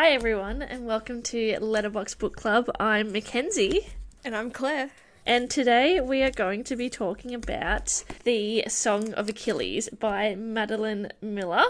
[0.00, 2.70] Hi, everyone, and welcome to Letterbox Book Club.
[2.80, 3.86] I'm Mackenzie,
[4.24, 4.92] And I'm Claire.
[5.26, 11.10] and today we are going to be talking about the Song of Achilles by Madeline
[11.20, 11.64] Miller.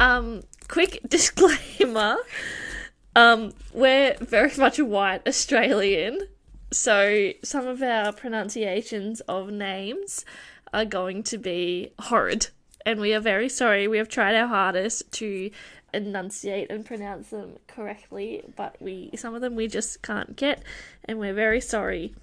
[0.00, 2.16] Um, quick disclaimer:
[3.14, 6.28] um, we're very much a white Australian,
[6.70, 10.24] so some of our pronunciations of names
[10.72, 12.46] are going to be horrid,
[12.86, 13.86] and we are very sorry.
[13.86, 15.50] We have tried our hardest to
[15.94, 20.62] enunciate and pronounce them correctly, but we some of them we just can't get,
[21.04, 22.14] and we're very sorry.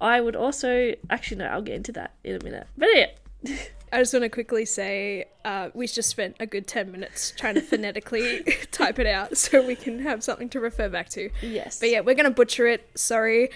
[0.00, 2.66] I would also actually no, I'll get into that in a minute.
[2.76, 3.06] But yeah.
[3.94, 7.56] I just want to quickly say uh, we just spent a good 10 minutes trying
[7.56, 11.28] to phonetically type it out so we can have something to refer back to.
[11.42, 11.78] Yes.
[11.78, 12.88] But yeah, we're going to butcher it.
[12.94, 13.50] Sorry.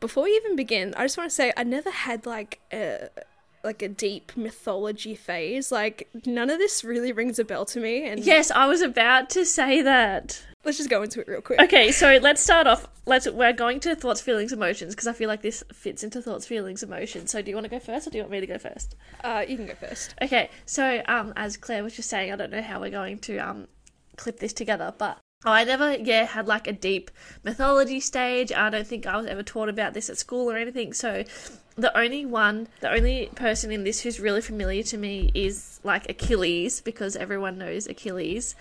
[0.00, 3.10] Before we even begin, I just want to say I never had like a
[3.64, 5.70] like a deep mythology phase.
[5.72, 9.30] Like none of this really rings a bell to me and Yes, I was about
[9.30, 10.44] to say that.
[10.64, 11.60] let's just go into it real quick.
[11.60, 12.88] Okay, so let's start off.
[13.06, 16.46] Let's we're going to thoughts, feelings, emotions because I feel like this fits into thoughts,
[16.46, 17.30] feelings, emotions.
[17.30, 18.94] So do you want to go first, or do you want me to go first?
[19.24, 20.14] Uh, you can go first.
[20.22, 23.38] Okay, so um, as Claire was just saying, I don't know how we're going to
[23.38, 23.66] um
[24.16, 27.10] clip this together, but I never yeah had like a deep
[27.42, 28.52] mythology stage.
[28.52, 30.92] I don't think I was ever taught about this at school or anything.
[30.92, 31.24] So
[31.76, 36.08] the only one, the only person in this who's really familiar to me is like
[36.08, 38.54] Achilles because everyone knows Achilles.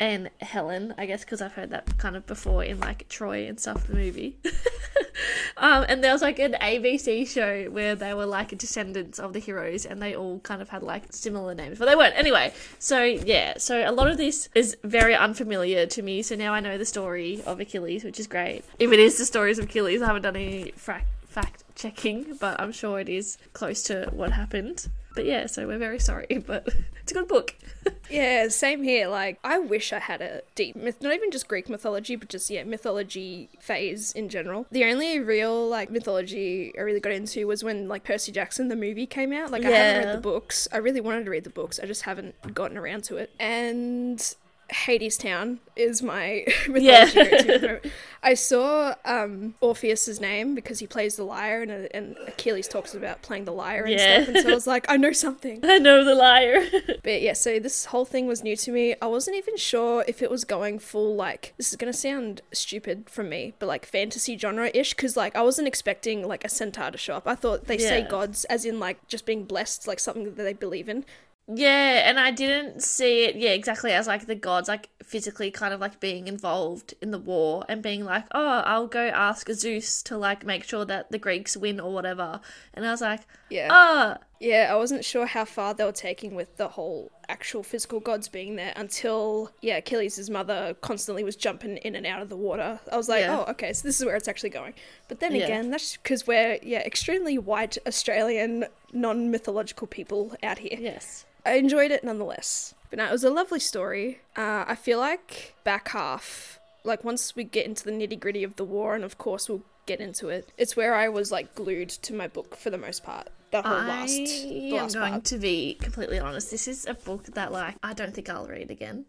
[0.00, 3.60] And Helen, I guess, because I've heard that kind of before in like Troy and
[3.60, 4.36] stuff, the movie.
[5.56, 9.38] um, and there was like an ABC show where they were like descendants of the
[9.38, 12.16] heroes, and they all kind of had like similar names, but they weren't.
[12.16, 16.20] Anyway, so yeah, so a lot of this is very unfamiliar to me.
[16.22, 18.64] So now I know the story of Achilles, which is great.
[18.80, 22.60] If it is the stories of Achilles, I haven't done any fact fact checking, but
[22.60, 24.88] I'm sure it is close to what happened.
[25.14, 26.68] But yeah, so we're very sorry, but
[27.02, 27.54] it's a good book.
[28.08, 29.08] Yeah, same here.
[29.08, 32.50] Like, I wish I had a deep myth, not even just Greek mythology, but just,
[32.50, 34.66] yeah, mythology phase in general.
[34.70, 38.76] The only real, like, mythology I really got into was when, like, Percy Jackson, the
[38.76, 39.50] movie came out.
[39.50, 40.68] Like, I haven't read the books.
[40.70, 41.80] I really wanted to read the books.
[41.82, 43.30] I just haven't gotten around to it.
[43.40, 44.34] And
[44.72, 47.04] Hadestown is my mythology Yeah.
[47.12, 47.86] go-to at the moment.
[48.24, 53.20] I saw um, Orpheus's name because he plays the lyre, and, and Achilles talks about
[53.22, 54.22] playing the lyre and Yeah.
[54.22, 54.28] stuff.
[54.36, 55.58] And so I was like, I know something.
[55.64, 56.66] I know the lyre.
[57.02, 58.94] But yeah, so this whole thing was new to me.
[59.02, 63.10] I wasn't even sure if it was going full like this is gonna sound stupid
[63.10, 66.92] from me, but like fantasy genre ish, because like I wasn't expecting like a centaur
[66.92, 67.26] to show up.
[67.26, 70.52] I thought they say gods as in like just being blessed, like something that they
[70.52, 71.04] believe in.
[71.48, 75.74] Yeah, and I didn't see it, yeah, exactly as like the gods like physically kind
[75.74, 80.02] of like being involved in the war and being like, oh, I'll go ask Zeus
[80.04, 82.40] to like make sure that the Greeks win or whatever.
[82.74, 84.68] And I was like, Yeah, oh, yeah.
[84.70, 88.56] I wasn't sure how far they were taking with the whole actual physical gods being
[88.56, 92.78] there until yeah, Achilles' mother constantly was jumping in and out of the water.
[92.90, 93.38] I was like, Yeah.
[93.46, 94.74] oh, okay, so this is where it's actually going.
[95.08, 95.44] But then Yeah.
[95.44, 100.76] again, that's because we're yeah extremely white Australian non mythological people out here.
[100.78, 101.24] yes.
[101.46, 102.74] I enjoyed it nonetheless.
[102.90, 104.20] But no, it was a lovely story.
[104.36, 108.56] Uh, I feel like back half, like once we get into the nitty gritty of
[108.56, 111.88] the war, and of course we'll get into it, it's where I was like glued
[111.88, 113.28] to my book for the most part.
[113.52, 115.24] The whole last, the I am going part.
[115.24, 116.50] to be completely honest.
[116.50, 119.04] This is a book that like I don't think I'll read again.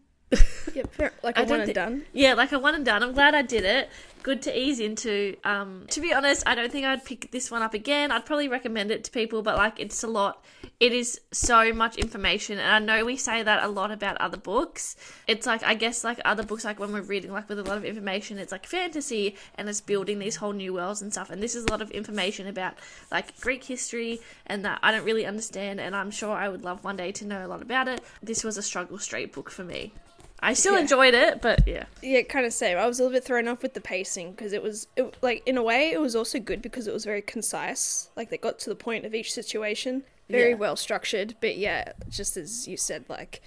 [0.74, 2.04] Yeah, fair, like I a one and thi- done.
[2.12, 3.02] Yeah, like a one and done.
[3.02, 3.88] I'm glad I did it.
[4.22, 5.36] Good to ease into.
[5.44, 8.10] Um, to be honest, I don't think I'd pick this one up again.
[8.10, 10.42] I'd probably recommend it to people, but like it's a lot.
[10.80, 14.38] It is so much information, and I know we say that a lot about other
[14.38, 14.96] books.
[15.26, 17.76] It's like I guess like other books, like when we're reading like with a lot
[17.76, 21.30] of information, it's like fantasy and it's building these whole new worlds and stuff.
[21.30, 22.74] And this is a lot of information about
[23.12, 26.82] like Greek history and that I don't really understand, and I'm sure I would love
[26.82, 28.02] one day to know a lot about it.
[28.22, 29.92] This was a struggle straight book for me.
[30.40, 30.80] I still Yeah.
[30.80, 31.84] enjoyed it, but yeah.
[32.02, 32.76] Yeah, kind of same.
[32.76, 35.42] I was a little bit thrown off with the pacing because it was it, like
[35.46, 38.10] in a way it was also good because it was very concise.
[38.16, 40.56] Like they got to the point of each situation, very Yeah.
[40.56, 41.34] well structured.
[41.40, 43.40] But yeah, just as you said, like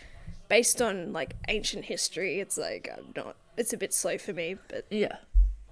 [0.49, 3.35] based on like ancient history, it's like I'm not.
[3.57, 5.17] It's a bit slow for me, but Yeah.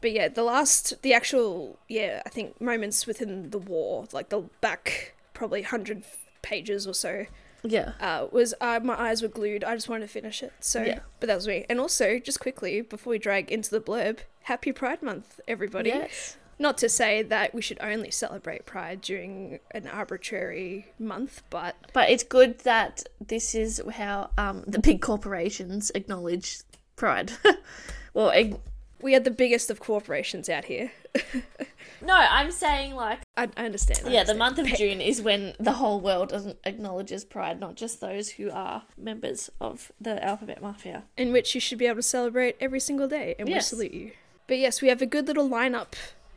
[0.01, 4.41] but yeah, the last, the actual, yeah, I think moments within the war, like the
[4.61, 6.03] back probably hundred
[6.44, 7.25] pages or so,
[7.65, 7.94] Yeah.
[8.00, 9.63] uh, was uh, my eyes were glued.
[9.63, 10.53] I just wanted to finish it.
[10.59, 11.00] So, Yeah.
[11.19, 11.65] but that was me.
[11.69, 15.89] And also, just quickly before we drag into the blurb, Happy Pride Month, everybody.
[15.89, 16.38] Yes.
[16.57, 22.09] Not to say that we should only celebrate Pride during an arbitrary month, but But
[22.09, 26.59] it's good that this is how um, the big corporations acknowledge
[26.95, 27.33] pride.
[28.13, 28.59] well, ag-
[29.01, 30.91] We are the biggest of corporations out here.
[32.06, 34.02] No, I'm saying like I, I understand.
[34.06, 38.00] I yeah, the month of June is when the whole world acknowledges Pride, not just
[38.00, 41.04] those who are members of the Alphabet Mafia.
[41.18, 43.72] in which you should be able to celebrate every single day, and Yes.
[43.72, 44.12] we salute you.
[44.48, 45.94] But yes, we have a good little lineup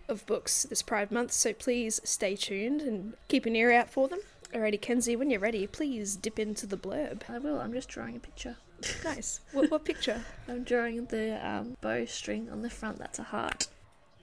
[0.08, 4.08] of books this Pride Month, so please stay tuned and keep an ear out for
[4.08, 4.20] them.
[4.54, 7.20] Alrighty, Kenzie, when you're ready, please dip into the blurb.
[7.28, 7.60] I will.
[7.60, 8.56] I'm just drawing a picture.
[9.04, 9.40] Nice.
[9.52, 10.22] what, what picture?
[10.48, 12.98] I'm drawing the um, bowstring on the front.
[12.98, 13.68] That's a heart.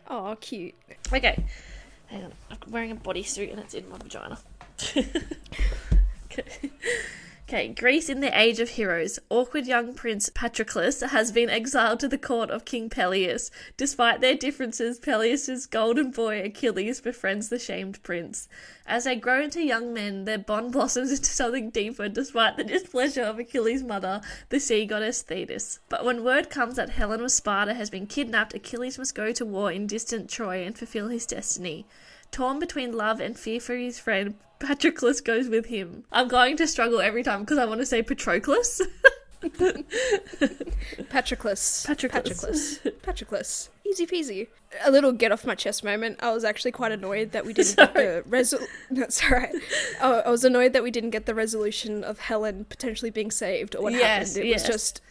[0.07, 0.75] Oh, cute.
[1.11, 1.43] Okay,
[2.07, 2.31] hang on.
[2.51, 4.37] I'm wearing a bodysuit and it's in my vagina.
[6.25, 6.71] okay.
[7.47, 9.19] Okay, Greece in the Age of Heroes.
[9.29, 13.51] Awkward young prince Patroclus has been exiled to the court of King Peleus.
[13.77, 18.47] Despite their differences, Peleus's golden boy Achilles befriends the shamed prince.
[18.87, 23.21] As they grow into young men, their bond blossoms into something deeper despite the displeasure
[23.21, 25.77] of Achilles' mother, the sea goddess Thetis.
[25.87, 29.45] But when word comes that Helen of Sparta has been kidnapped, Achilles must go to
[29.45, 31.85] war in distant Troy and fulfill his destiny.
[32.35, 36.03] Torn between love and fear for his friend, Patroclus goes with him.
[36.11, 38.81] I'm going to struggle every time because I want to say Patroclus.
[41.09, 41.85] Patroclus.
[41.85, 41.85] Patroclus.
[41.85, 42.91] Patroclus.
[43.01, 43.69] Patroclus.
[43.87, 44.47] Easy peasy.
[44.83, 46.19] A little get off my chest moment.
[46.21, 48.67] I was actually quite annoyed that we didn't get the resolution.
[48.91, 49.55] That's alright.
[50.01, 53.77] I I was annoyed that we didn't get the resolution of Helen potentially being saved
[53.77, 54.45] or what Yes, happened.
[54.45, 54.67] It yes.
[54.67, 55.01] was just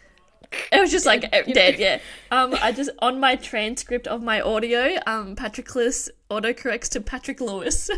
[0.73, 2.01] It was just like Dead, yeah.
[2.31, 7.91] Um, I just on my transcript of my audio, um, Patroclus autocorrects to Patrick Lewis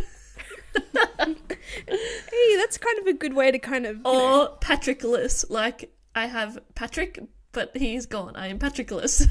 [1.16, 5.48] hey, that's kind of a good way to kind of you know, or Patrickless.
[5.50, 7.18] Like I have Patrick,
[7.52, 8.36] but he's gone.
[8.36, 9.28] I am Patrickless.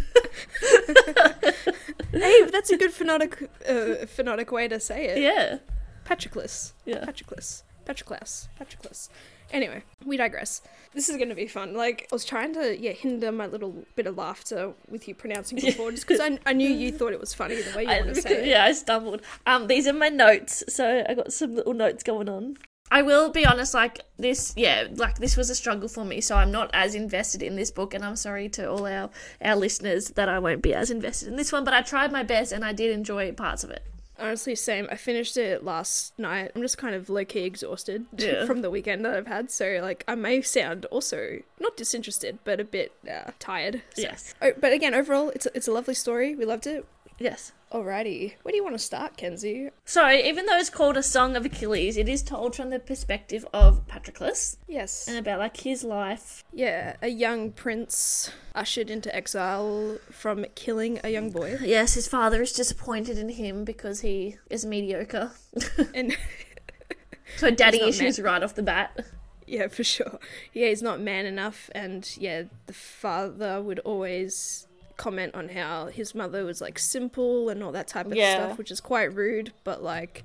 [2.12, 5.21] hey, that's a good phonetic uh, phonetic way to say it.
[5.21, 5.57] yeah,
[6.06, 6.74] Patroclus.
[6.86, 7.06] yeah.
[7.06, 7.63] Patroclus.
[7.86, 8.48] Patroclus.
[8.60, 9.10] Patroclus.
[9.51, 10.62] Anyway, we digress.
[10.94, 11.74] This is going to be fun.
[11.74, 15.59] Like, I was trying to, yeah, hinder my little bit of laughter with you pronouncing
[15.59, 18.01] before, just because I, I knew you thought it was funny the way you I,
[18.01, 18.47] want to say it.
[18.47, 19.21] yeah, I stumbled.
[19.45, 22.57] Um, these are my notes, so I got some little notes going on.
[22.92, 26.36] I will be honest, like this, yeah, like this was a struggle for me, so
[26.36, 29.09] I'm not as invested in this book, and I'm sorry to all our
[29.42, 32.21] our listeners that I won't be as invested in this one, but I tried my
[32.21, 33.83] best and I did enjoy parts of it.
[34.19, 34.88] Honestly, same.
[34.91, 36.51] I finished it last night.
[36.56, 38.45] I'm just kind of low key exhausted Yeah.
[38.45, 42.59] from the weekend that I've had, so like I may sound also not disinterested, but
[42.59, 43.81] a bit uh, tired.
[43.95, 46.35] So- Yes, Oh, but again, overall, it's a, it's a lovely story.
[46.35, 46.85] We loved it.
[47.19, 47.51] Yes.
[47.71, 49.69] Alrighty, where do you want to start, Kenzie?
[49.83, 53.45] So even though it's called a Song of Achilles, it is told from the perspective
[53.53, 55.07] of Patroclus Yes.
[55.09, 56.44] and about like his life.
[56.53, 61.57] Yeah, a young prince ushered into exile from killing a young boy.
[61.62, 65.31] Yes, his father is disappointed in him because he is mediocre.
[65.94, 66.15] And
[67.38, 69.03] So daddy issues right off the bat.
[69.47, 70.19] yeah, for sure.
[70.53, 71.69] Yeah, he's not man enough.
[71.73, 77.62] And yeah, the father would always comment on how his mother was like simple and
[77.63, 78.45] all that type of Yeah.
[78.45, 80.24] stuff, which is quite rude, but like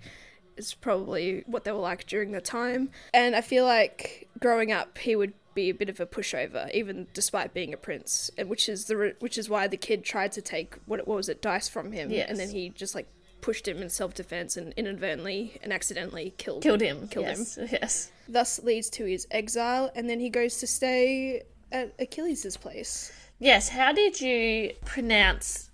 [0.57, 2.91] it's probably what they were like during the time.
[3.15, 7.07] And I feel like growing up, he would be a bit of a pushover, even
[7.15, 10.33] despite being a prince, and which is the re- which is why the kid tried
[10.33, 12.29] to take what what was it dice from him, Yes.
[12.29, 13.07] and then he just like
[13.41, 17.09] pushed him in self defense and inadvertently and accidentally killed Killed him.
[17.09, 17.59] Killed yes.
[17.73, 18.13] Yes.
[18.29, 23.11] Thus leads to his exile, and then he goes to stay at Achilles' place.
[23.41, 23.71] Yes.
[23.71, 25.71] How did you pronounce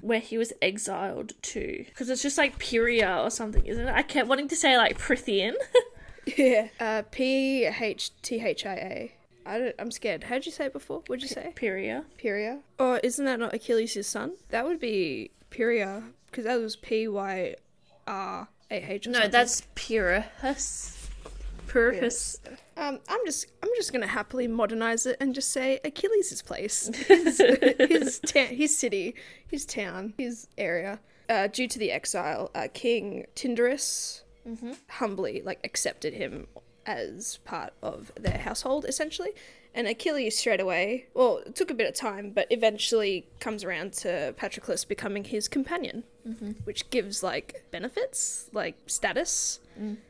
[0.00, 1.84] where he was exiled to?
[1.86, 3.92] Because it's just like Pyria or something, isn't it?
[3.94, 5.52] I kept wanting to say like Prithian.
[6.36, 6.68] Yeah.
[6.78, 9.12] Uh, P H T H I A.
[9.46, 10.24] I don't, I'm scared.
[10.24, 11.02] How'd you say it before?
[11.06, 11.52] What'd you say?
[11.56, 12.04] Pyria.
[12.22, 12.60] Pyria.
[12.78, 14.34] Or isn't that not Achilles' son?
[14.50, 17.56] That would be Pyria, because that was P Y
[18.06, 19.06] R A H.
[19.06, 19.30] No, something.
[19.30, 21.08] that's Pyrrhus.
[21.66, 22.36] Pyrrhus.
[22.80, 27.38] Um, I'm just I'm just gonna happily modernize it and just say Achilles' place, his
[27.78, 29.14] his, ta- his city,
[29.46, 30.98] his town, his area.
[31.28, 34.22] Uh, due to the exile, uh, King Tyndarus
[34.88, 36.46] humbly like accepted him
[36.86, 39.30] as part of their household essentially.
[39.72, 43.92] And Achilles straight away, well, it took a bit of time, but eventually comes around
[44.02, 46.02] to Patroclus becoming his companion,
[46.64, 49.60] which gives like benefits, like status,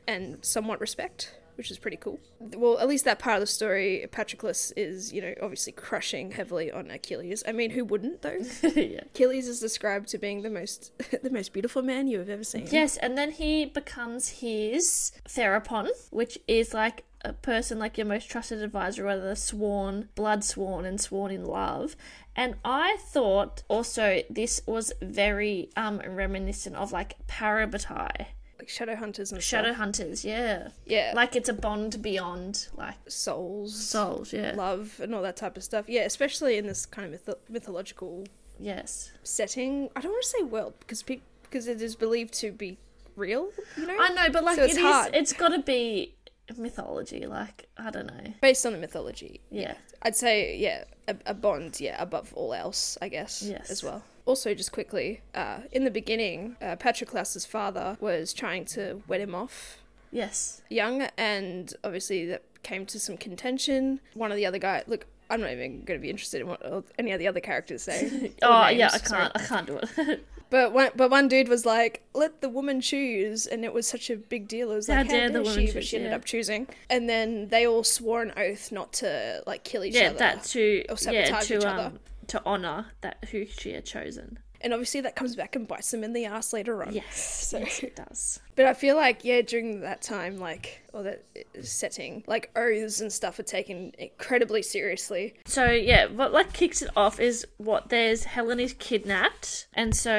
[0.07, 2.19] and somewhat respect, which is pretty cool.
[2.39, 6.71] Well, at least that part of the story, Patroclus is, you know, obviously crushing heavily
[6.71, 7.43] on Achilles.
[7.47, 8.39] I mean, who wouldn't though?
[8.63, 9.01] yeah.
[9.03, 10.91] Achilles is described to being the most
[11.21, 12.67] the most beautiful man you have ever seen.
[12.71, 18.27] Yes, and then he becomes his therapon, which is like a person like your most
[18.27, 21.95] trusted advisor, whether sworn, blood sworn, and sworn in love.
[22.35, 28.25] And I thought also this was very um reminiscent of like Parabatai,
[28.61, 29.77] Like shadow hunters and Shadow stuff.
[29.77, 30.67] Hunters, yeah.
[30.85, 31.13] Yeah.
[31.15, 34.53] Like it's a bond beyond like souls, souls, yeah.
[34.55, 35.85] love, and all that type of stuff.
[35.89, 38.25] Yeah, especially in this kind of mytho- mythological
[38.59, 39.11] Yes.
[39.23, 39.89] setting.
[39.95, 42.77] I don't want to say world because pe- because it is believed to be
[43.15, 43.49] real.
[43.77, 45.15] You know, I know, but like So it's it is- hard.
[45.15, 46.13] it's got to be
[46.55, 47.25] mythology.
[47.25, 48.33] Like I don't know.
[48.41, 49.41] based on the mythology.
[49.49, 49.73] Yeah.
[50.03, 52.95] I'd say yeah, a, a bond yeah above all else.
[53.01, 53.71] I guess Yes.
[53.71, 54.03] as well.
[54.25, 59.33] Also, just quickly, uh, in the beginning, uh, Patroclus's father was trying to wed him
[59.35, 59.77] off
[60.11, 60.61] Yes.
[60.69, 63.99] young, and obviously that came to some contention.
[64.13, 66.61] One of the other guys, look, I'm not even going to be interested in what
[66.99, 68.33] any of the other characters say.
[68.41, 69.31] Oh yeah, I can't.
[69.35, 70.25] I can't do it.
[70.51, 74.09] But one, but one dude was like, "Let the woman choose," and it was such
[74.09, 74.69] a big deal.
[74.69, 76.15] It was How like, "How dare the woman she?" choose, But she ended yeah.
[76.17, 80.09] up choosing, and then they all swore an oath not to like kill each yeah,
[80.09, 80.17] other.
[80.17, 81.91] that to or yeah sabotage to each um other.
[82.31, 84.39] To honor that who she had chosen.
[84.63, 86.93] And obviously that comes back and bites them in the ass later on.
[86.93, 87.47] Yes.
[87.49, 88.39] So- yes, it does.
[88.55, 91.23] But I feel like yeah, during that time, like or that
[91.63, 95.33] setting, like oaths and stuff are taken incredibly seriously.
[95.45, 100.11] So yeah, what like kicks it off is what there's Helen is kidnapped, and so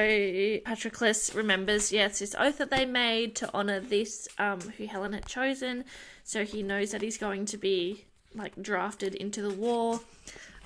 [0.67, 5.27] Patroclus remembers yes this oath that they made to honor this um who Helen had
[5.27, 5.85] chosen,
[6.25, 10.01] so he knows that he's going to be like drafted into the war,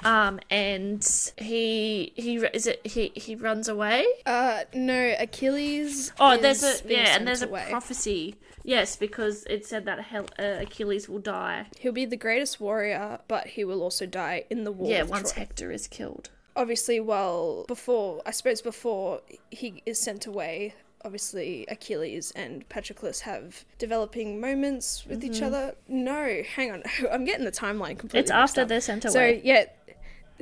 [0.05, 1.05] um and
[1.39, 4.05] he he is it he he runs away.
[4.25, 6.13] Uh, no, Achilles.
[6.21, 7.67] Oh, there's a yeah, and there's a away.
[7.71, 8.37] prophecy.
[8.65, 11.67] Yes, because it said that Hel- uh, Achilles will die.
[11.79, 14.91] He'll be the greatest warrior, but he will also die in the war.
[14.91, 15.41] yeah, once Troy.
[15.41, 16.31] Hector is killed.
[16.57, 20.75] obviously well before i suppose before he is sent away
[21.07, 25.75] obviously achilles and patroclus have developing moments with each other.
[25.89, 26.83] No hang on.
[27.13, 28.19] I'm getting the timeline completely Mm-hmm.
[28.19, 28.69] It's after up.
[28.69, 29.65] they're so yeah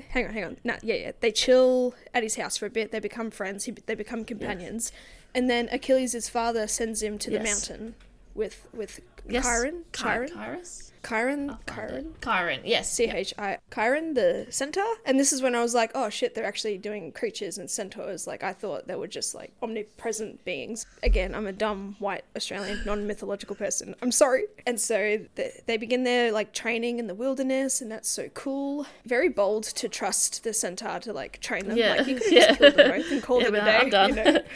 [0.09, 0.56] hang on hang on.
[0.64, 1.12] No yeah yeah.
[1.21, 2.90] They chill at his house for a bit.
[2.90, 3.64] They become friends.
[3.66, 4.90] He, they become companions.
[5.37, 7.44] And then achilles' father sends him to the Yes.
[7.68, 7.94] mountain
[8.35, 9.44] with with Yes.
[9.44, 10.28] chiron Ky- chiron?
[10.28, 10.62] Chiron
[11.06, 11.58] Chiron?
[11.68, 12.90] chiron Chiron, yes.
[12.92, 14.84] C H I Chiron, the centaur.
[15.04, 18.26] And this is when I was like, oh shit, they're actually doing creatures and centaurs.
[18.26, 20.87] Like I thought they were just like omnipresent beings.
[21.02, 23.94] Again, I'm a dumb white Australian non-mythological person.
[24.02, 24.44] I'm sorry.
[24.66, 28.87] And so th- they begin their like training in the wilderness, and that's so cool.
[29.04, 31.76] Very bold to trust the centaur to like train them.
[31.76, 31.94] Yeah.
[31.96, 32.46] Like you could Yeah.
[32.49, 33.76] just killed them both and called Yeah, it a day.
[33.78, 34.08] I'm done.
[34.16, 34.38] You know?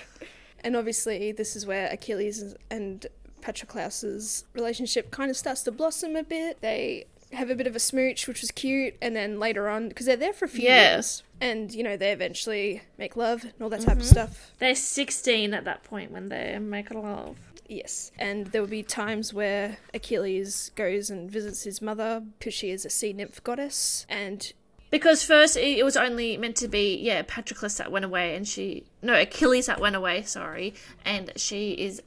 [0.65, 3.07] And obviously, this is where Achilles and
[3.41, 6.61] Patroclus's relationship kind of starts to blossom a bit.
[6.61, 10.07] They have a bit of a smooch, which was cute, and then later on, because
[10.07, 10.95] they're there for a few Yeah.
[10.95, 14.01] years, and you know they eventually make love and all that type Mm-hmm.
[14.01, 14.53] of stuff.
[14.59, 17.37] They're 16 at that point when they make love.
[17.69, 22.71] Yes, and there will be times where Achilles goes and visits his mother because she
[22.71, 24.53] is a sea nymph goddess, and
[24.91, 28.85] Because first it was only meant to be, yeah, Patroclus that went away and she.
[29.03, 30.73] No, Achilles that went away, sorry.
[31.05, 32.01] And she is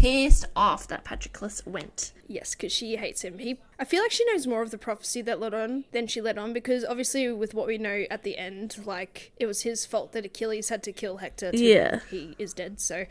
[0.00, 2.12] pissed off that Patroclus went.
[2.28, 3.38] Yes, because she hates him.
[3.38, 6.20] He, I feel like she knows more of the prophecy that led on than she
[6.20, 9.84] led on because obviously with what we know at the end, like it was his
[9.86, 11.52] fault that Achilles had to kill Hector.
[11.52, 12.00] To Yeah.
[12.10, 12.80] he is dead.
[12.80, 13.04] So,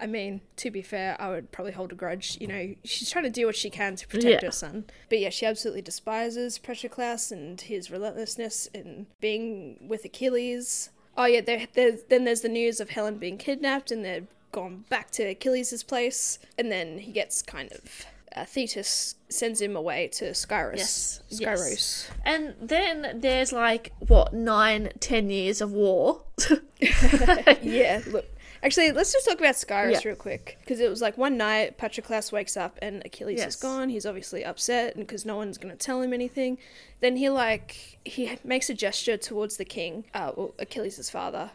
[0.00, 2.38] I mean, to be fair, I would probably hold a grudge.
[2.40, 4.48] You know, she's trying to do what she can to protect Yeah.
[4.48, 4.84] her son.
[5.08, 10.90] But yeah, she absolutely despises Patroclus and his relentlessness in being with Achilles.
[11.16, 14.22] Oh yeah, there, there's then there's the news of Helen being kidnapped and they're
[14.52, 18.06] gone back to Achilles' place, and then he gets kind of.
[18.34, 20.76] Uh, Thetis sends him away to Skyros.
[20.78, 22.10] Yes, yes.
[22.24, 26.22] And then there's like, what, nine, ten years of war.
[27.62, 28.24] yeah, look.
[28.64, 30.00] Actually, let's just talk about Skyros Yeah.
[30.04, 30.56] real quick.
[30.60, 33.54] Because it was like one night, Patroclus wakes up and Achilles Yes.
[33.54, 33.88] is gone.
[33.88, 36.58] He's obviously upset and because no one's going to tell him anything.
[37.00, 41.50] Then he, like, he makes a gesture towards the king, uh, well, Achilles' father,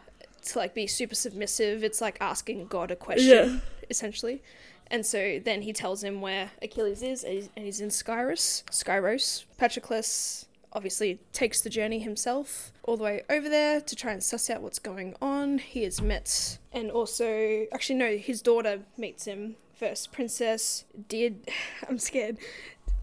[0.52, 1.82] to, like, be super submissive.
[1.84, 3.58] It's like asking God a question, Yeah.
[3.90, 4.42] essentially.
[4.90, 8.64] And so then he tells him where Achilles is, and he's- in Skyros.
[8.70, 9.44] Skyros.
[9.58, 14.48] Patroclus obviously takes the journey himself all the way over there to try and suss
[14.50, 15.58] out what's going on.
[15.58, 20.10] He is met, and also, actually, no, his daughter meets him first.
[20.12, 21.32] Princess Dear,
[21.88, 22.38] I'm scared.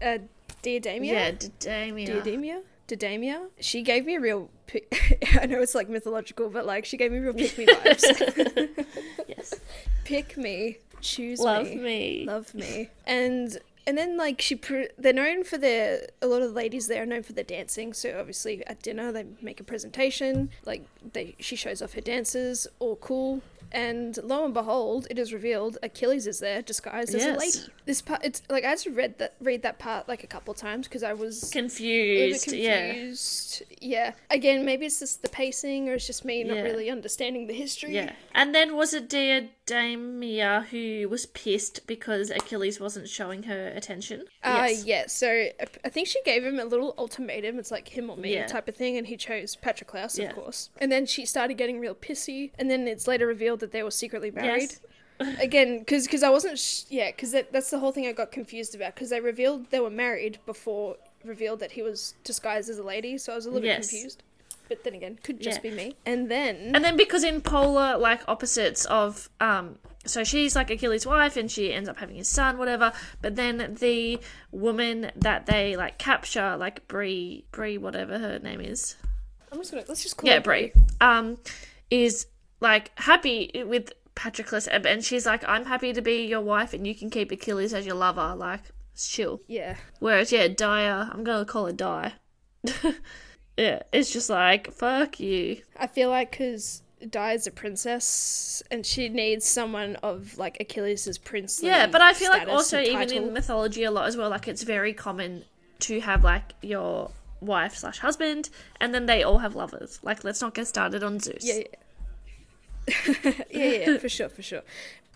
[0.02, 0.18] Uh,
[0.62, 1.04] Diademia?
[1.12, 2.06] yeah, Didamia.
[2.22, 2.62] Diademia?
[2.88, 3.48] Didamia?
[3.60, 4.50] She gave me a real.
[5.40, 8.86] I know it's like mythological, but like she gave me real pick me vibes.
[9.28, 9.54] Yes.
[10.04, 11.44] pick me, choose me.
[11.44, 12.24] Love me, me.
[12.26, 16.48] love me, and and then like she, pr- they're known for their a lot of
[16.48, 17.92] the ladies there are known for their dancing.
[17.92, 22.66] So obviously at dinner they make a presentation, like they she shows off her dances,
[22.78, 23.42] all cool.
[23.72, 27.58] And lo and behold, it is revealed Achilles is there disguised as a lady.
[27.84, 30.54] This part, it's like I had to read that read that part like a couple
[30.54, 32.52] times because I was bit Confused.
[32.52, 33.72] Yeah.
[33.80, 34.12] Yeah.
[34.30, 36.62] Again, maybe it's just the pacing, or it's just me not Yeah.
[36.62, 37.94] really understanding the history.
[37.94, 38.12] Yeah.
[38.34, 44.24] And then was it Dia Damia who was pissed because Achilles wasn't showing her attention.
[44.42, 45.28] Uh, yeah, so
[45.84, 47.58] I- think she gave him a little ultimatum.
[47.58, 48.46] It's like him or me Yeah.
[48.46, 50.30] type of thing, and he chose Patroclus, Yeah.
[50.30, 50.70] of course.
[50.78, 53.90] And then she started getting real pissy, and then it's later revealed that they were
[53.90, 54.70] secretly married.
[54.70, 54.80] Yes.
[55.40, 58.30] Again, because cause I wasn't, sh- yeah, because that, that's the whole thing I got
[58.30, 62.78] confused about, because they revealed they were married before revealed that he was disguised as
[62.78, 64.22] a lady, so I was a little bit confused.
[64.68, 65.70] But then again, could just Yeah.
[65.70, 65.96] be me.
[66.04, 71.04] And then, And then because in polar like opposites of um so she's like Achilles'
[71.06, 72.92] wife and she ends up having his son, whatever.
[73.22, 74.20] But then the
[74.52, 78.96] woman that they like capture, like Bree Bree, whatever her name is.
[79.52, 80.72] I'm just gonna, let's just call Yeah, Bree.
[81.00, 81.38] Um
[81.90, 82.26] is
[82.60, 86.94] like happy with Patroclus and she's like, I'm happy to be your wife and you
[86.94, 89.42] can keep Achilles as your lover, like it's chill.
[89.46, 89.76] Yeah.
[90.00, 92.14] Whereas yeah, Dia, I'm gonna call her Die.
[93.56, 95.62] yeah, it's just like, fuck you.
[95.76, 101.18] I feel like because Di is a princess and she needs someone of like Achilles'
[101.18, 101.68] princely.
[101.68, 104.62] Yeah, but I feel like also even in mythology a lot as well, like it's
[104.62, 105.44] very common
[105.80, 107.10] to have like your
[107.40, 110.00] wife slash husband, and then they all have lovers.
[110.02, 111.44] Like, let's not get started on Zeus.
[111.44, 111.62] Yeah,
[112.88, 113.32] yeah.
[113.50, 114.62] yeah, yeah, for sure, for sure.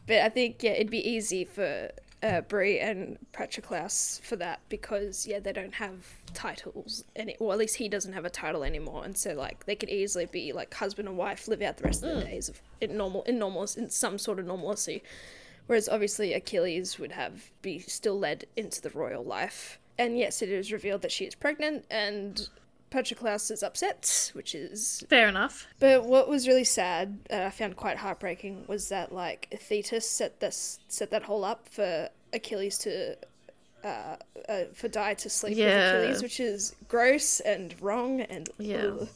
[0.06, 1.90] But I think yeah, it'd be easy for
[2.22, 5.94] uh, Brie and Patroclus for that because yeah, they don't have
[6.34, 9.74] titles, any, or at least he doesn't have a title anymore, and so like they
[9.74, 12.24] could easily be like husband and wife, live out the rest of Mm.
[12.24, 15.02] days of in normal, in normal, in some sort of normalcy.
[15.66, 19.78] Whereas obviously Achilles would have be still led into the royal life.
[19.98, 22.48] And yes, it is revealed that she is pregnant, and
[22.90, 25.66] Patroclus is upset, which is Fair enough.
[25.78, 30.40] but what was really sad, and I found quite heartbreaking, was that like Thetis set
[30.40, 33.16] this set that whole up for Achilles to,
[33.84, 34.16] uh,
[34.48, 35.92] uh for Di to sleep Yeah.
[35.94, 38.86] with Achilles, which is gross and wrong and Yeah.
[38.86, 39.08] ugh.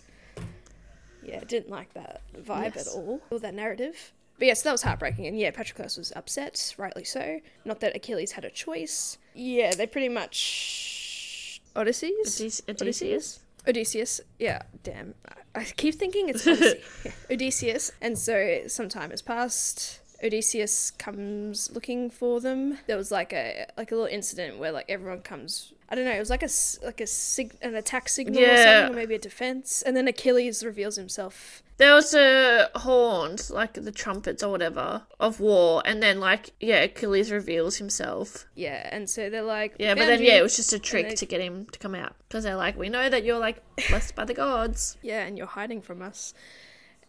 [1.22, 2.86] yeah, didn't like that vibe Yes.
[2.88, 4.12] at all or that narrative.
[4.38, 7.40] But yes, that was heartbreaking, and yeah, Patroclus was upset, rightly so.
[7.64, 9.16] Not that Achilles had a choice.
[9.32, 12.40] Yeah, they pretty much Odysseus.
[12.40, 12.82] Odys- Odysseus?
[12.82, 13.40] Odysseus.
[13.66, 15.14] Odysseus, yeah, damn.
[15.54, 16.80] I- keep thinking it's Odyssey.
[17.04, 17.92] Yeah, Odysseus.
[18.00, 20.00] And so some time has passed.
[20.23, 22.78] Odysseus comes looking for them.
[22.87, 25.73] There was like a like a little incident where like everyone comes.
[25.88, 26.12] I don't know.
[26.12, 26.49] It was like a
[26.85, 28.80] like a sig- an attack signal or Yeah.
[28.83, 29.83] something, or maybe a defense.
[29.83, 31.62] And then Achilles reveals himself.
[31.76, 36.82] There was a horns, like the trumpets or whatever, of war, and then like yeah,
[36.82, 38.46] Achilles reveals himself.
[38.54, 41.08] Yeah, and so they're like, Yeah, but then you." yeah, it was just a trick
[41.08, 43.62] they- to get him to come out because they're like, we know that you're like
[43.88, 44.96] blessed by the gods.
[45.02, 46.32] yeah, and you're hiding from us.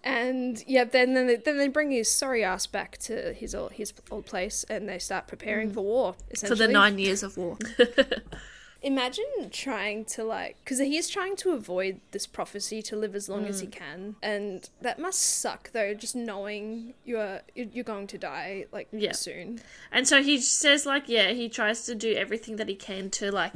[0.04, 3.74] And yeah, then then they, then they bring his sorry ass back to his old
[3.74, 6.16] his old place, and they start preparing for war.
[6.34, 6.48] Mm.
[6.48, 7.58] For the nine years of war.
[8.86, 13.28] Imagine trying to like, because he is trying to avoid this prophecy to live as
[13.28, 13.62] long as Mm.
[13.62, 15.96] he can, and that must suck though.
[15.96, 19.14] Just knowing you're you're going to die like Yeah.
[19.14, 19.60] soon.
[19.92, 23.32] And so he says, like, yeah, he tries to do everything that he can to,
[23.32, 23.56] like,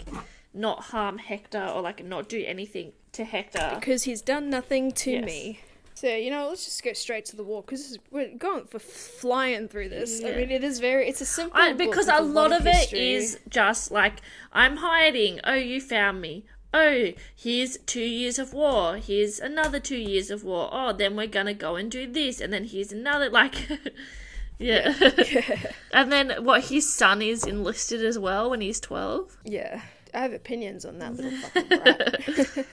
[0.52, 3.72] not harm Hector or, like, not do anything to Hector.
[3.80, 5.26] because he's done nothing to Yes.
[5.26, 5.60] me.
[6.00, 9.68] So you know, let's just go straight to the war because we're going for flying
[9.68, 10.24] through this.
[10.24, 11.10] I mean, it is very.
[11.10, 13.16] It's a simple I, because a lot of it history.
[13.16, 14.22] is just like,
[14.54, 15.42] I'm hiding.
[15.44, 16.46] Oh, you found me.
[16.74, 18.96] Oh, here's two years of war.
[18.96, 20.70] Here's another two years of war.
[20.72, 22.40] Oh, then we're gonna go and do this.
[22.40, 23.56] And then here's another, like,
[24.58, 24.94] yeah.
[25.92, 29.36] and then what, his son is enlisted as well when he's 12?
[29.44, 29.82] Yeah,
[30.14, 32.66] I have opinions on that little fucking brat.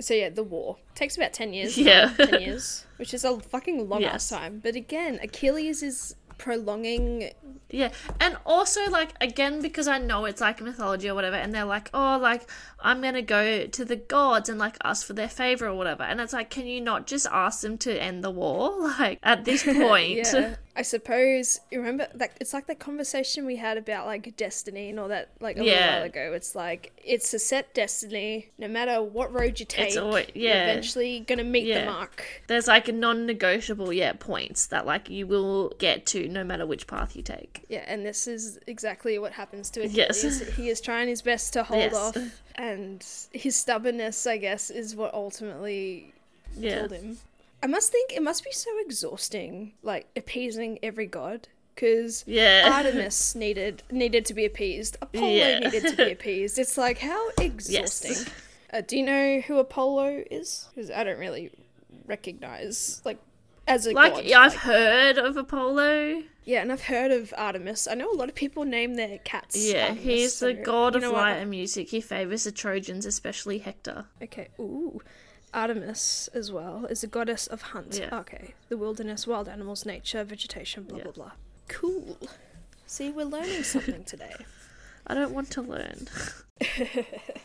[0.00, 1.76] So yeah, the war takes about ten years.
[1.90, 2.12] Yeah.
[2.16, 4.60] ten years, which is a fucking long ass time.
[4.62, 7.30] But again, Achilles is prolonging.
[7.72, 11.64] Yeah, and also like again because I know it's like mythology or whatever, and they're
[11.64, 15.66] like, oh, like I'm gonna go to the gods and like ask for their favor
[15.68, 18.76] or whatever, and it's like, can you not just ask them to end the war?
[18.98, 21.60] Like at this point, Yeah, I suppose.
[21.70, 22.36] You remember that?
[22.40, 25.30] It's like that conversation we had about like destiny and all that.
[25.40, 25.72] Like a Yeah.
[25.72, 26.32] little while ago.
[26.34, 28.50] It's like it's a set destiny.
[28.56, 31.80] No matter what road you take, alwa- you're eventually gonna meet Yeah.
[31.80, 32.24] the mark.
[32.46, 36.86] there's like a non-negotiable yeah points that like you will get to no matter which
[36.86, 37.64] path you take.
[37.68, 40.22] Yeah, and this is exactly what happens to Yes.
[40.56, 41.94] He is trying his best to hold Yes.
[41.94, 42.16] off,
[42.54, 46.12] and his stubbornness, I guess, is what ultimately
[46.56, 47.18] Yeah, killed him.
[47.62, 53.34] I must think it must be so exhausting, like appeasing every god, because yeah, Artemis
[53.34, 54.96] needed needed to be appeased.
[55.02, 55.58] Apollo Yeah.
[55.60, 56.58] needed to be appeased.
[56.58, 58.32] It's like how exhausting.
[58.72, 60.68] Uh, do you know who Apollo is?
[60.74, 61.50] Because I don't really
[62.06, 63.18] recognize like
[63.66, 64.24] as a like god.
[64.24, 66.22] yeah, I've heard of Apollo.
[66.44, 67.86] Yeah, and I've heard of Artemis.
[67.88, 69.56] I know a lot of people name their cats.
[69.56, 71.18] Yeah, Artemis, he's so, the god you of know what?
[71.20, 71.90] light and music.
[71.90, 74.06] He favors the Trojans, especially Hector.
[74.22, 75.00] Okay, ooh,
[75.52, 77.98] Artemis as well is a goddess of hunt.
[77.98, 78.18] Yeah.
[78.20, 78.54] Okay.
[78.68, 81.04] The wilderness, wild animals, nature, vegetation, blah Yeah.
[81.04, 81.30] blah blah.
[81.68, 82.18] Cool.
[82.86, 84.34] See, we're learning something today.
[85.06, 86.08] I don't want to learn.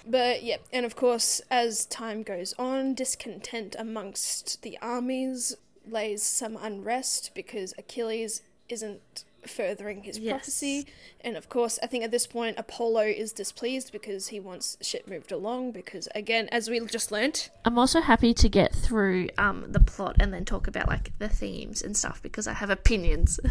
[0.07, 5.55] But yeah, and of course, as time goes on, discontent amongst the armies
[5.87, 10.31] lays some unrest because Achilles isn't furthering his Yes.
[10.31, 10.87] prophecy.
[11.21, 15.07] And of course, I think at this point, Apollo is displeased because he wants shit
[15.07, 15.71] moved along.
[15.71, 20.15] Because again, as we just learnt, I'm also happy to get through um the plot
[20.19, 23.39] and then talk about like the themes and stuff because I have opinions.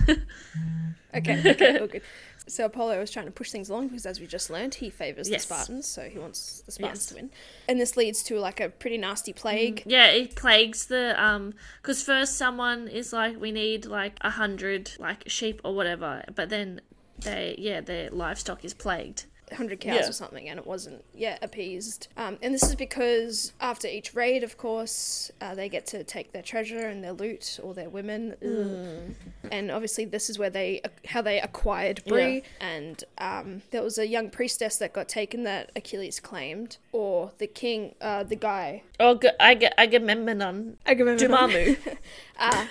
[1.16, 2.02] Okay, okay, all good.
[2.46, 5.28] So Apollo is trying to push things along because, as we just learned, he favors
[5.30, 5.44] Yes.
[5.46, 7.06] the Spartans, so he wants the Spartans Yes.
[7.06, 7.30] to win.
[7.68, 9.82] And this leads to like a pretty nasty plague.
[9.86, 14.92] yeah, it plagues the um because first someone is like we need like a hundred
[14.98, 16.80] like sheep or whatever, but then
[17.18, 19.24] they yeah their livestock is plagued.
[19.54, 20.08] 100 cows Yeah.
[20.08, 22.08] or something, and it wasn't yet appeased.
[22.16, 26.32] Um, and this is because after each raid, of course, uh, they get to take
[26.32, 28.34] their treasure and their loot or their women.
[28.44, 29.14] Ugh.
[29.50, 32.42] And obviously, this is where they how they acquired Bree.
[32.60, 37.46] And um, there was a young priestess that got taken that Achilles claimed, or the
[37.46, 38.82] king, uh, the guy.
[39.00, 41.18] Oh, G- I get Agamemnon, Agamemnon.
[41.18, 41.96] Dumamu,
[42.38, 42.66] Ah,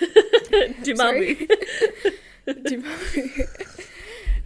[0.82, 1.48] Dumamu.
[2.46, 3.90] Dumamu.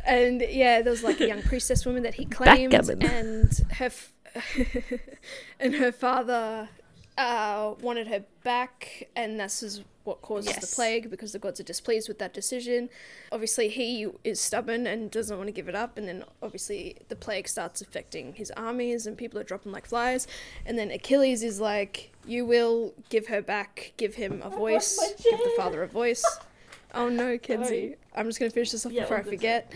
[0.08, 3.02] And yeah, there was like a young priestess woman that he claimed, Backgammon.
[3.02, 4.12] and her f-
[5.60, 6.68] and her father
[7.16, 11.64] uh, wanted her back, and this is what causes the plague because the gods are
[11.64, 12.88] displeased with that decision.
[13.30, 17.16] Obviously, he is stubborn and doesn't want to give it up, and then obviously the
[17.16, 20.26] plague starts affecting his armies, and people are dropping like flies.
[20.64, 25.38] And then Achilles is like, "You will give her back, give him a voice, give
[25.38, 26.24] the father a voice."
[26.94, 27.96] Oh no, Kenzie!
[28.14, 29.72] I'm just gonna finish this off Yeah, before I forget.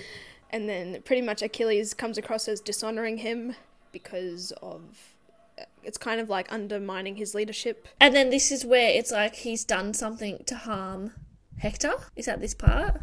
[0.51, 3.55] And then pretty much Achilles comes across as dishonoring him
[3.91, 4.83] because of
[5.83, 7.89] it's kind of like undermining his leadership.
[8.01, 11.13] And then this is where it's like he's done something to harm
[11.59, 11.95] Hector.
[12.17, 13.01] Is that this part?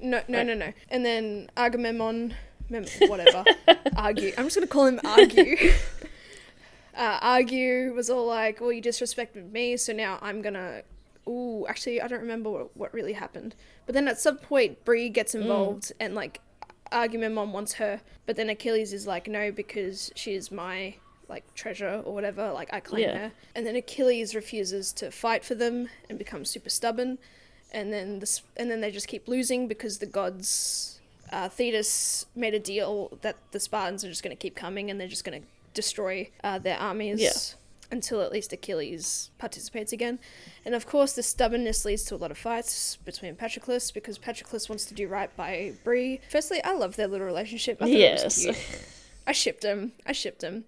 [0.00, 0.72] No, no, no, no.
[0.90, 2.34] And then Agamemnon,
[2.68, 3.44] mem- whatever,
[3.96, 4.32] argue.
[4.38, 5.56] I'm just gonna call him argue.
[6.96, 10.82] uh, argue was all like, "Well, you disrespected me, so now I'm gonna."
[11.28, 13.54] Ooh, actually, I don't remember what, what really happened.
[13.86, 16.40] But then at some point, Bree gets involved, and like,
[16.90, 20.94] Agamemnon wants her, but then Achilles is like, "No, because she is my."
[21.30, 23.18] like treasure or whatever like i claim Yeah.
[23.18, 27.18] her and then achilles refuses to fight for them and becomes super stubborn
[27.70, 32.54] and then this and then they just keep losing because the gods uh, Thetis made
[32.54, 35.42] a deal that the Spartans are just going to keep coming and they're just going
[35.42, 37.32] to destroy uh, their armies Yeah.
[37.90, 40.18] Until at least Achilles participates again.
[40.64, 44.68] And of course, the stubbornness leads to a lot of fights between Patroclus because Patroclus
[44.68, 46.20] wants to do right by Bree.
[46.30, 47.78] Firstly, I love their little relationship.
[47.80, 48.46] I Yes.
[49.26, 49.92] I shipped him.
[50.06, 50.64] I shipped him.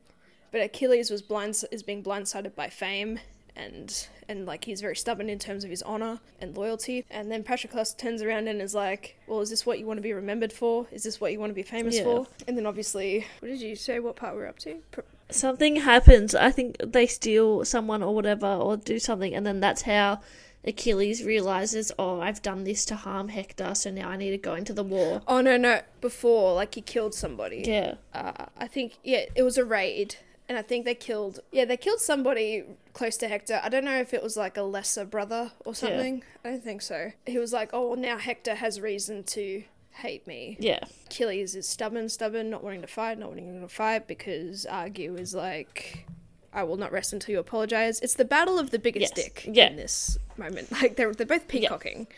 [0.53, 3.21] But Achilles was blind is being blindsided by fame
[3.57, 7.05] and and like he's very stubborn in terms of his honor and loyalty.
[7.11, 10.03] And then Patroclus turns around and is like, "Well, is this what you want to
[10.03, 10.87] be remembered for?
[10.93, 12.05] Is this what you want to be famous Yeah.
[12.05, 13.99] for?" And then obviously, what did you say?
[14.01, 14.77] What part we're up to?
[14.93, 15.01] Pr-
[15.35, 16.35] Something happens.
[16.35, 20.21] I think they steal someone or whatever, or do something, and then that's how
[20.65, 24.55] Achilles realizes, oh, I've done this to harm Hector, so now I need to go
[24.55, 25.23] into the war.
[25.27, 25.81] Oh no, no!
[26.01, 27.65] Before, like he killed somebody.
[27.67, 27.95] Yeah.
[28.13, 30.17] uh, I think yeah, it was a raid,
[30.49, 33.61] and I think they killed yeah they killed somebody close to Hector.
[33.63, 36.23] I don't know if it was like a lesser brother or something.
[36.45, 37.13] I don't think so.
[37.25, 40.57] He was like, oh, now Hector has reason to hate me.
[40.61, 40.81] Yeah.
[41.07, 45.35] Achilles is stubborn, stubborn, not wanting to fight, not wanting to fight because Argue is
[45.35, 46.07] like.
[46.53, 48.01] I will not rest until you apologize.
[48.01, 49.25] It's the battle of the biggest Yes.
[49.25, 49.69] dick Yeah.
[49.69, 50.73] in this moment.
[50.73, 52.09] Like they're they're both peacocking.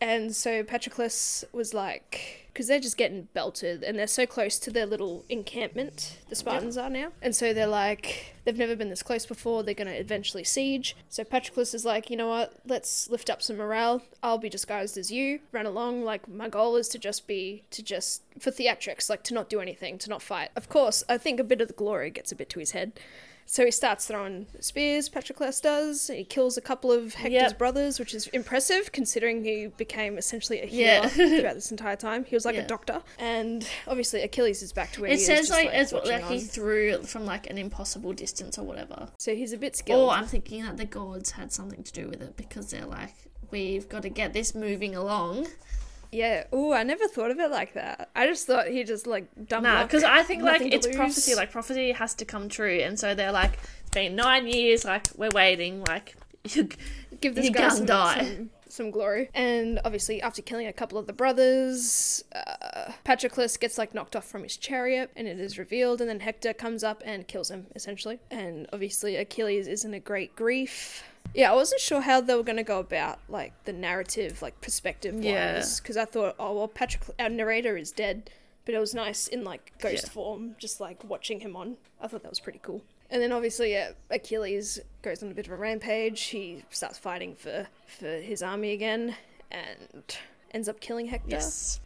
[0.00, 4.70] And so Patroclus was like, because they're just getting belted and they're so close to
[4.70, 7.12] their little encampment, the Spartans are now.
[7.22, 10.96] And so they're like, they've never been this close before, they're going to eventually siege.
[11.08, 14.02] So Patroclus is like, you know what, let's lift up some morale.
[14.22, 16.04] I'll be disguised as you, run along.
[16.04, 19.60] Like, my goal is to just be, to just, for theatrics, like to not do
[19.60, 20.50] anything, to not fight.
[20.56, 22.92] Of course, I think a bit of the glory gets a bit to his head.
[23.50, 26.08] So he starts throwing spears, Patroclus does.
[26.08, 27.58] He kills a couple of Hector's Yep.
[27.58, 31.08] brothers, which is impressive considering he became essentially a Yeah.
[31.08, 32.26] healer throughout this entire time.
[32.26, 32.64] He was like Yeah.
[32.64, 33.02] a doctor.
[33.18, 35.26] And obviously Achilles is back to where It he is.
[35.26, 39.08] says like, as well, watching like he threw from like an impossible distance or whatever.
[39.18, 40.10] So he's a bit skilled.
[40.10, 43.14] Or I'm thinking that the gods had something to do with it because they're like,
[43.50, 45.46] we've got to get this moving along.
[46.12, 46.44] Yeah.
[46.52, 48.10] Oh, I never thought of it like that.
[48.14, 50.96] I just thought he just like dumb Nah, because I think like it's lose.
[50.96, 51.34] prophecy.
[51.34, 54.84] Like prophecy has to come true, and so they're like, it's been nine years.
[54.84, 55.84] Like we're waiting.
[55.84, 56.68] Like you,
[57.20, 59.28] give this he guy some, some some glory.
[59.34, 64.24] And obviously, after killing a couple of the brothers, uh, Patroclus gets like knocked off
[64.24, 66.00] from his chariot, and it is revealed.
[66.00, 68.18] And then Hector comes up and kills him essentially.
[68.30, 71.02] And obviously, Achilles is in a great grief.
[71.34, 74.60] Yeah, I wasn't sure how they were going to go about like the narrative, like
[74.60, 75.64] perspective wise, Yeah.
[75.82, 78.30] because I thought, oh well, Patrick, our narrator is dead,
[78.64, 80.10] but it was nice in like ghost Yeah.
[80.12, 81.76] form, just like watching him on.
[82.00, 82.82] I thought that was pretty cool.
[83.10, 86.20] And then obviously, yeah, Achilles goes on a bit of a rampage.
[86.24, 89.14] He starts fighting for for his army again,
[89.50, 90.16] and
[90.52, 91.30] ends up killing Hector.
[91.30, 91.80] Yes.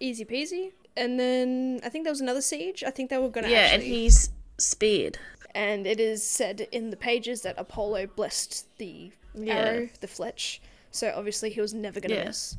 [0.00, 0.72] Easy peasy.
[0.96, 2.82] And then I think there was another siege.
[2.84, 3.74] I think they were going to Yeah, actually.
[3.74, 5.18] and he's speared.
[5.54, 9.54] And it is said in the pages that Apollo blessed the Yeah.
[9.54, 10.60] arrow, the fletch.
[10.90, 12.24] So obviously he was never going to Yeah.
[12.24, 12.56] miss.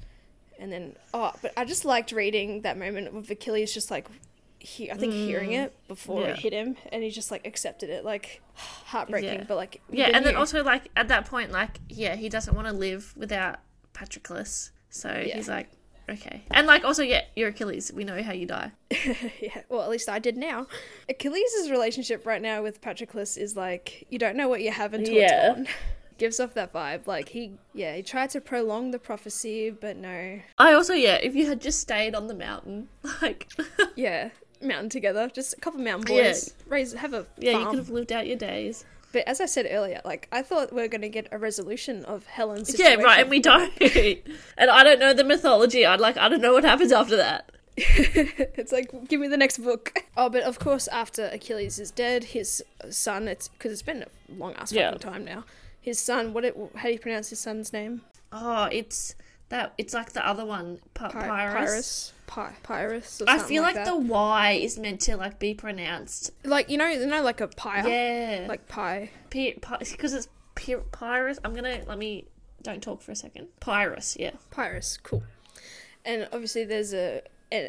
[0.60, 4.08] And then, oh, but I just liked reading that moment with Achilles just like,
[4.60, 6.26] he, I think hearing it before Mm.
[6.26, 6.30] yeah.
[6.32, 9.44] it hit him, and he just like accepted it, like heartbreaking, Yeah.
[9.48, 12.68] but like Yeah, and then also like at that point, like yeah, he doesn't want
[12.68, 13.60] to live without
[13.94, 15.70] Patroclus, so he's like,
[16.10, 17.92] okay, and like also yeah, you're Achilles.
[17.94, 18.72] We know how you die.
[19.42, 20.68] yeah, well, at least I did now.
[21.10, 25.16] Achilles' relationship right now with Patroclus is like you don't know what you have until
[25.16, 25.48] Yeah.
[25.52, 25.68] it's gone.
[26.18, 27.08] Gives off that vibe.
[27.08, 30.40] Like he, yeah, he tried to prolong the prophecy, but no.
[30.58, 32.88] I also yeah, if you had just stayed on the mountain,
[33.22, 33.50] like
[33.98, 34.30] Yeah,
[34.62, 36.24] mountain together, just a couple of mountain Yeah.
[36.32, 36.54] boys.
[36.68, 38.86] Raise, have a yeah, you could have lived out your days.
[39.12, 42.26] But as I said earlier, like I thought we are gonna get a resolution of
[42.26, 43.72] Helen's Yeah, right, and we don't.
[44.58, 45.86] and I don't know the mythology.
[45.86, 47.52] I'd like I don't know what happens after that.
[47.78, 50.04] it's like give me the next book.
[50.16, 53.28] Oh, but of course, after Achilles is dead, his son.
[53.28, 54.92] It's because it's been a long ass Yeah.
[54.92, 55.44] fucking time now.
[55.82, 56.34] His son.
[56.34, 56.46] What?
[56.46, 58.02] It, how do you pronounce his son's name?
[58.32, 59.16] Oh, it's
[59.50, 59.74] that.
[59.78, 62.14] It's like the other one, Py- Py- Pyrrhus.
[62.28, 63.22] Py- Pyrrhus.
[63.28, 63.86] I feel like, that.
[63.86, 66.32] the Y is meant to like be pronounced.
[66.44, 67.88] like you know you know like a pie.
[67.88, 69.10] Yeah, Like pie.
[69.30, 71.40] because it's Py- Pyrrhus.
[71.44, 72.26] I'm gonna let me
[72.64, 73.48] don't talk for a second.
[73.60, 74.32] Pyrrhus, yeah.
[74.52, 75.24] Pyrrhus, cool.
[76.04, 77.22] And obviously, there's a,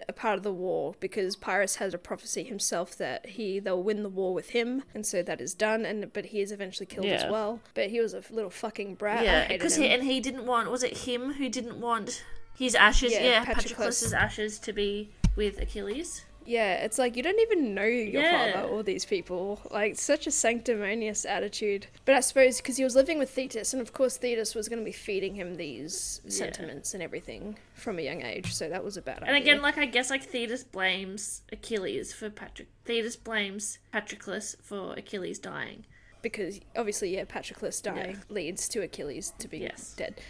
[0.09, 4.03] a part of the war because Pyrrhus has a prophecy himself that he they'll win
[4.03, 5.85] the war with him, and so that is done.
[5.85, 7.61] And but he is eventually killed as well.
[7.75, 9.25] But he was a little fucking brat.
[9.25, 10.71] Yeah, because he and he didn't want.
[10.71, 12.25] Was it him who didn't want
[12.57, 13.13] his ashes?
[13.13, 13.65] Yeah, Yeah, Patroclus.
[13.65, 16.25] Patroclus's ashes to be with Achilles.
[16.47, 18.53] Yeah, it's like you don't even know your Yeah.
[18.53, 19.61] father or these people.
[19.71, 21.89] Like such a sanctimonious attitude.
[22.05, 24.79] But I suppose because he was living with Thetis, and of course Thetis was going
[24.79, 26.31] to be feeding him these Yeah.
[26.31, 28.55] sentiments and everything from a young age.
[28.55, 29.41] So that was a bad And idea.
[29.55, 32.69] again, like I guess like Thetis blames Achilles for Patrick.
[32.85, 35.85] Thetis blames Patroclus for Achilles dying.
[36.23, 39.95] because obviously, yeah, Patroclus dying leads to Achilles to be Yes.
[39.97, 40.21] dead.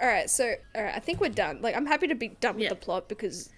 [0.00, 1.62] All right, so all right, I think we're done.
[1.62, 2.68] Like, I'm happy to be done with Yeah.
[2.70, 3.48] the plot because,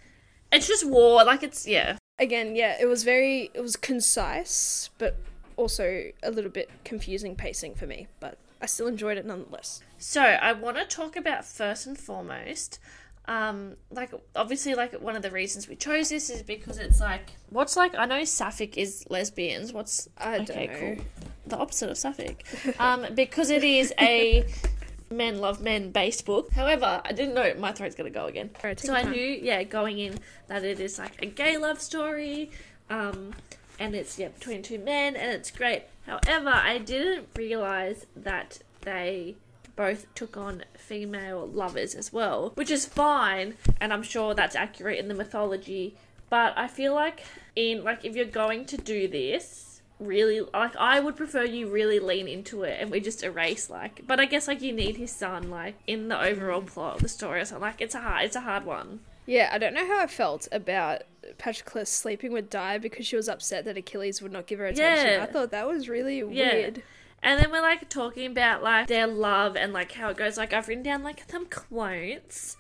[0.53, 1.25] It's just war.
[1.25, 1.97] Like it's yeah.
[2.21, 5.17] Again, yeah, it was very, it was concise, but
[5.57, 8.07] also a little bit confusing pacing for me.
[8.21, 9.83] But I still enjoyed it nonetheless.
[9.99, 12.79] So I want to talk about first and foremost,
[13.27, 17.33] um, like obviously, like one of the reasons we chose this is because it's like
[17.51, 19.73] what's like I know Sapphic is lesbians.
[19.73, 20.79] What's I don't okay, know.
[20.79, 21.05] cool.
[21.47, 22.45] The opposite of Sapphic,
[22.81, 24.47] um, because it is a
[25.11, 26.53] men love men based book.
[26.53, 28.51] However, I didn't know my throat's gonna go again.
[28.77, 32.51] So I knew, yeah, going in that it is like a gay love story,
[32.89, 33.35] um,
[33.79, 35.85] and it's yeah between two men, and it's great.
[36.07, 39.37] However, I didn't realize that they
[39.77, 44.99] both took on female lovers as well, which is fine, and I'm sure that's accurate
[44.99, 45.97] in the mythology.
[46.29, 47.25] But I feel like
[47.57, 49.70] in like if you're going to do this,
[50.01, 54.07] really like I would prefer you really lean into it and we just erase like.
[54.07, 57.09] But I guess like you need his son like in the overall plot of the
[57.09, 57.63] story or something.
[57.63, 59.01] Like it's a hard, it's a hard one.
[59.27, 61.03] Yeah, I don't know how I felt about
[61.39, 65.07] Patroclus sleeping with Dia because she was upset that Achilles would not give her attention.
[65.19, 65.23] Yeah.
[65.23, 66.53] I thought that was really Yeah.
[66.55, 66.83] weird.
[67.23, 70.39] And then we're like talking about like their love and like how it goes.
[70.39, 72.57] Like I've written down like some quotes.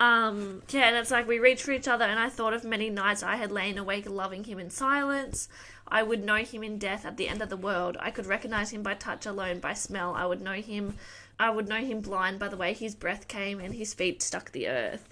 [0.00, 2.88] Um, yeah, and it's like we reach for each other, and I thought of many
[2.88, 5.46] nights I had lain awake loving him in silence.
[5.90, 7.96] I would know him in death at the end of the world.
[7.98, 10.14] I could recognize him by touch alone, by smell.
[10.14, 10.96] I would know him.
[11.38, 14.52] I would know him blind by the way his breath came and his feet stuck
[14.52, 15.09] the earth.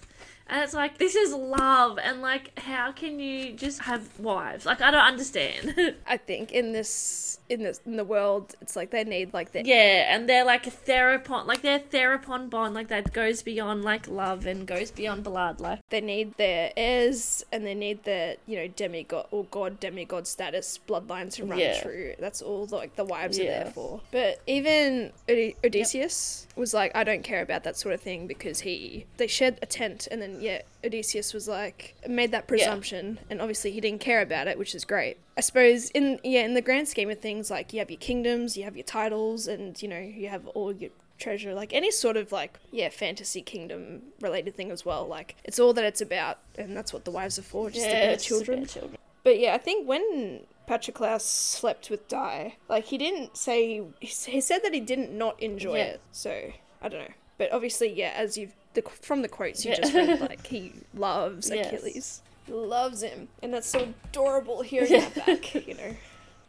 [0.49, 4.65] And it's like this is love, and like how can you just have wives?
[4.65, 5.95] Like I don't understand.
[6.07, 9.63] I think in this in this in the world, it's like they need like the
[9.65, 14.07] Yeah, and they're like a therapon, like their therapon bond, like that goes beyond like
[14.07, 15.59] love and goes beyond blood.
[15.59, 20.25] Like, they need their heirs and they need their you know demigod or god demigod
[20.27, 21.79] status bloodlines to run Yeah.
[21.81, 26.91] through that's all like the wives are there for but even Od- odysseus was like
[26.95, 30.21] i don't care about that sort of thing because he they shared a tent and
[30.21, 34.57] then yeah odysseus was like made that presumption and obviously he didn't care about it
[34.57, 37.79] which is great i suppose in yeah in the grand scheme of things like you
[37.79, 41.53] have your kingdoms you have your titles and you know you have all your treasure,
[41.53, 45.05] like any sort of like yeah fantasy kingdom related thing as well.
[45.05, 47.91] Like it's all that it's about, and that's what the wives are for, just to
[47.91, 48.65] bear it's children.
[48.65, 48.97] children.
[49.25, 54.39] But yeah, I think when Patroclus slept with Di, like he didn't say he he
[54.39, 55.83] said that he didn't not enjoy Yeah.
[55.83, 56.01] it.
[56.13, 59.77] So I don't know, but obviously, yeah, as you've the, from the quotes you Yeah.
[59.77, 61.67] just read, like he loves Yes.
[61.73, 65.53] Achilles, loves him, and that's so adorable hearing that back.
[65.55, 65.95] You know,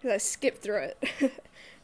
[0.00, 0.98] because I skipped through it.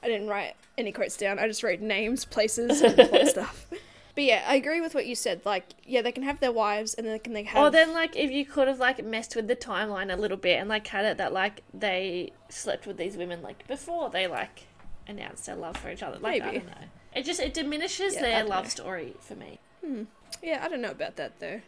[0.02, 1.38] I didn't write any quotes down.
[1.38, 3.66] I just wrote names, places, and plot stuff.
[4.14, 5.42] But yeah, I agree with what you said.
[5.44, 7.62] Like, yeah, they can have their wives, and then can they have?
[7.62, 10.58] Or then like if you could have like messed with the timeline a little bit
[10.60, 14.68] and like had it that like they slept with these women like before they like
[15.08, 16.18] announced their love for each other.
[16.18, 16.58] Like I Maybe.
[16.58, 16.86] don't know.
[17.14, 18.68] It just it diminishes Yeah, their love know.
[18.70, 19.58] story for me.
[19.84, 20.02] Hmm.
[20.42, 21.60] Yeah, I don't know about that though.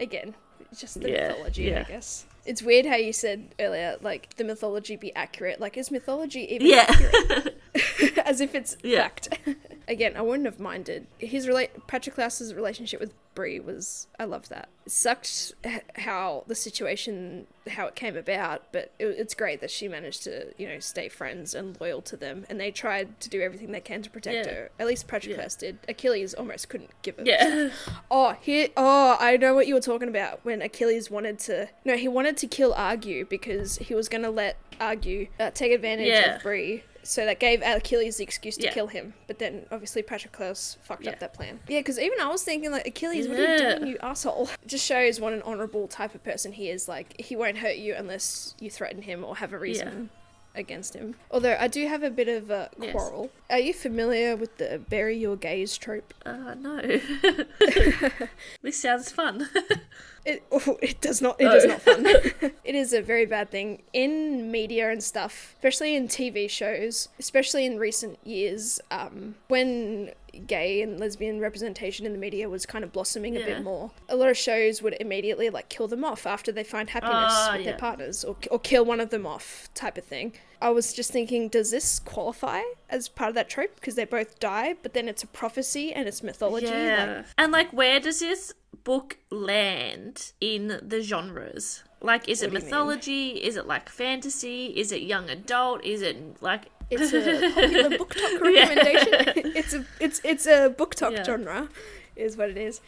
[0.00, 0.34] Again,
[0.70, 1.80] it's just the Yeah, mythology, yeah.
[1.80, 2.24] I guess.
[2.46, 5.60] It's weird how you said earlier, like the mythology be accurate.
[5.60, 6.86] Like, is mythology even Yeah.
[6.88, 7.60] accurate?
[8.24, 9.02] As if it's Yeah.
[9.02, 9.38] fact.
[9.88, 11.06] Again, I wouldn't have minded.
[11.18, 14.68] His relate Patroclus's relationship with Brie was I loved that.
[14.84, 15.54] It sucked
[15.96, 20.52] how the situation how it came about, but it, it's great that she managed to
[20.58, 23.80] you know stay friends and loyal to them, and they tried to do everything they
[23.80, 24.52] can to protect Yeah.
[24.54, 24.70] her.
[24.78, 25.78] At least Patroclus did.
[25.88, 27.26] Achilles almost couldn't give it.
[27.26, 27.70] Yeah.
[28.10, 28.68] Oh, here.
[28.76, 31.68] Oh, I know what you were talking about when Achilles wanted to.
[31.84, 35.72] No, he wanted to kill Argue because he was going to let Argue uh, take
[35.72, 36.36] advantage Yeah.
[36.36, 36.82] of Bree.
[37.08, 38.72] So that gave Achilles the excuse to Yeah.
[38.74, 39.14] kill him.
[39.28, 41.12] But then obviously Patroclus fucked Yeah.
[41.12, 41.58] up that plan.
[41.66, 43.74] Yeah, because even I was thinking like Achilles, what are you Yeah.
[43.76, 44.50] doing, you asshole?
[44.62, 46.86] It just shows what an honorable type of person he is.
[46.86, 50.10] Like he won't hurt you unless you threaten him or have a reason.
[50.54, 51.14] Against him.
[51.30, 52.90] Although I do have a bit of a Yes.
[52.92, 53.30] quarrel.
[53.48, 56.12] Are you familiar with the bury your gays trope?
[56.26, 56.80] Uh, no.
[58.62, 59.48] this sounds fun.
[60.28, 61.40] It, oh, it does not.
[61.40, 61.68] It is Oh.
[61.68, 62.06] not fun.
[62.64, 67.64] it is a very bad thing in media and stuff, especially in TV shows, especially
[67.66, 70.12] in recent years, um, when
[70.46, 73.90] gay and lesbian representation in the media was kind of blossoming a bit more.
[74.08, 77.50] A lot of shows would immediately like kill them off after they find happiness Ah,
[77.54, 77.70] with yeah.
[77.70, 80.34] their partners, or or kill one of them off, type of thing.
[80.60, 82.60] I was just thinking, does this qualify
[82.90, 86.06] as part of that trope because they both die, but then it's a prophecy and
[86.08, 86.66] it's mythology?
[86.66, 87.22] Like, yeah.
[87.38, 88.52] and like, where does this
[88.84, 91.82] book land in the genres?
[92.00, 92.64] Like, is it What mean?
[92.64, 93.28] mythology?
[93.30, 94.66] Is it like fantasy?
[94.66, 95.84] Is it young adult?
[95.84, 96.66] Is it like?
[96.90, 97.20] It's a
[97.54, 98.68] popular BookTok Yeah.
[98.68, 99.52] recommendation.
[99.56, 101.24] it's a it's it's a BookTok Yeah.
[101.24, 101.68] genre,
[102.16, 102.80] is what it is.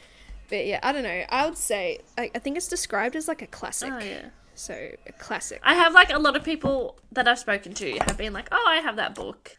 [0.48, 1.24] But yeah, I don't know.
[1.28, 3.92] I would say I, I think it's described as like a classic.
[3.92, 4.26] Oh yeah.
[4.54, 4.74] So
[5.06, 5.60] a classic.
[5.62, 8.64] I have like a lot of people that I've spoken to have been like, "Oh,
[8.68, 9.56] I have that book,"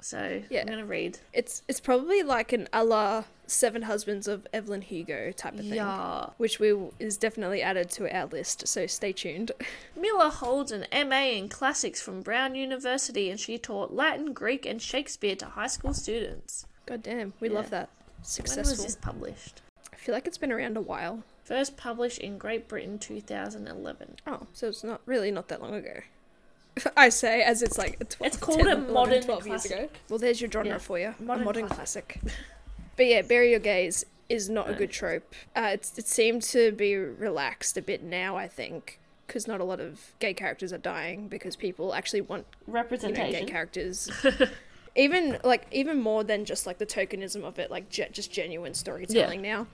[0.00, 0.60] so Yeah.
[0.62, 1.18] I'm gonna read.
[1.32, 5.74] It's it's probably like an a la Seven Husbands of Evelyn Hugo type of thing.
[5.74, 6.30] Yeah.
[6.36, 9.50] Which we is definitely added to our list, so stay tuned.
[9.96, 14.80] Miller holds an MA in classics from Brown University, and she taught Latin, Greek, and
[14.80, 16.66] Shakespeare to high school students.
[16.86, 17.54] God damn, we Yeah.
[17.54, 17.88] love that.
[18.22, 18.62] Successful.
[18.62, 19.62] When was this published?
[19.92, 21.24] I feel like it's been around a while.
[21.44, 24.16] First published in Great Britain, 2011.
[24.28, 26.00] Oh, so it's not really not that long ago.
[26.96, 29.64] I say as it's like a 12, It's called 10, a 11, modern 12 years
[29.64, 29.74] ago.
[29.74, 30.00] classic.
[30.08, 31.14] Well, there's your genre Yeah, for you.
[31.18, 32.20] modern a modern classic.
[33.00, 35.34] but yeah, bury your gays is not a good trope.
[35.56, 39.64] Uh, it's, it seemed to be relaxed a bit now, I think, because not a
[39.64, 43.46] lot of gay characters are dying because people actually want you know, Representation.
[43.46, 44.10] gay characters.
[44.96, 48.74] even like even more than just like the tokenism of it, like ge- just genuine
[48.74, 49.66] storytelling now.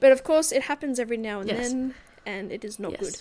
[0.00, 1.68] But of course, it happens every now and Yes.
[1.70, 1.94] then,
[2.26, 3.00] and it is not Yes.
[3.00, 3.16] good.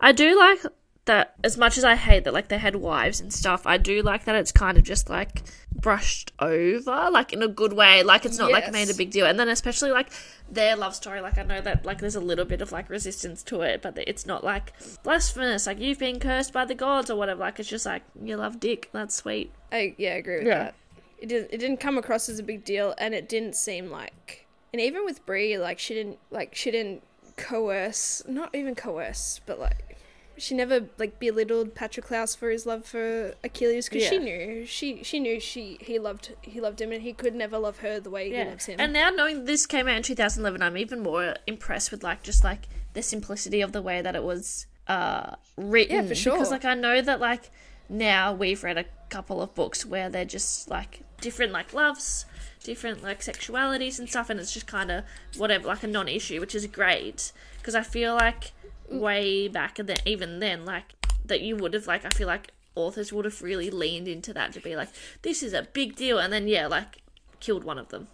[0.00, 0.60] I do like
[1.06, 4.02] that as much as I hate that like they had wives and stuff, I do
[4.02, 8.02] like that it's kind of just like brushed over, like in a good way.
[8.02, 9.26] Like it's not like made a big deal.
[9.26, 10.08] And then especially like
[10.50, 13.42] their love story, like I know that like there's a little bit of like resistance
[13.44, 17.16] to it, but it's not like blasphemous, like you've been cursed by the gods or
[17.16, 17.40] whatever.
[17.40, 19.52] Like it's just like you love dick, that's sweet.
[19.70, 20.58] I yeah, I agree with Yeah.
[20.58, 20.74] that.
[21.18, 24.46] It didn't it didn't come across as a big deal, and it didn't seem like,
[24.72, 27.02] and even with Brie, like she didn't like she didn't
[27.36, 29.93] coerce, not even coerce, but like
[30.36, 35.20] she never like belittled Patroclus for his love for Achilles because she knew she she
[35.20, 38.30] knew she he loved he loved him and he could never love her the way
[38.30, 38.80] he loves him.
[38.80, 42.42] And now knowing this came out in 2011, I'm even more impressed with like just
[42.42, 45.96] like the simplicity of the way that it was uh written.
[45.96, 46.32] Yeah, for sure.
[46.34, 47.50] Because like I know that like
[47.88, 52.26] now we've read a couple of books where they're just like different like loves,
[52.62, 55.04] different like sexualities and stuff, and it's just kind of
[55.36, 58.52] whatever like a non-issue, which is great because I feel like
[58.90, 60.94] way back and then even then like
[61.24, 64.52] that you would have like I feel like authors would have really leaned into that
[64.52, 64.88] to be like
[65.22, 66.98] this is a big deal, and then yeah like
[67.40, 68.08] killed one of them.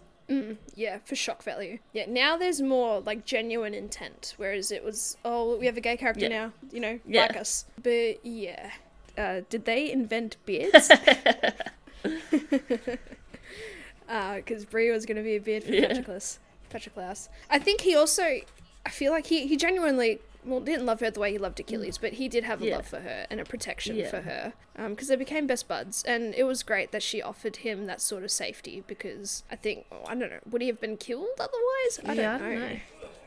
[0.75, 1.79] Yeah, for shock value.
[1.91, 5.97] Yeah, now there's more like genuine intent, whereas it was, oh, we have a gay
[5.97, 6.29] character Yeah.
[6.29, 7.23] now, you know, Yeah.
[7.23, 7.65] like us.
[7.83, 8.71] But yeah,
[9.17, 10.89] uh, did they invent beards?
[14.35, 15.89] because Brie was going to be a beard for Yeah.
[15.93, 16.39] Patroclus.
[16.69, 17.27] Patroclus.
[17.49, 18.23] I think he also,
[18.85, 21.97] I feel like he, he genuinely, well, didn't love her the way he loved Achilles,
[21.97, 22.75] but he did have a Yeah.
[22.77, 24.09] love for her and a protection Yeah.
[24.09, 24.53] for her
[24.89, 26.03] because they became best buds.
[26.03, 29.85] And it was great that she offered him that sort of safety because I think,
[29.91, 31.99] oh, I don't know, would he have been killed otherwise?
[32.05, 32.39] I don't, I know.
[32.39, 32.79] don't know.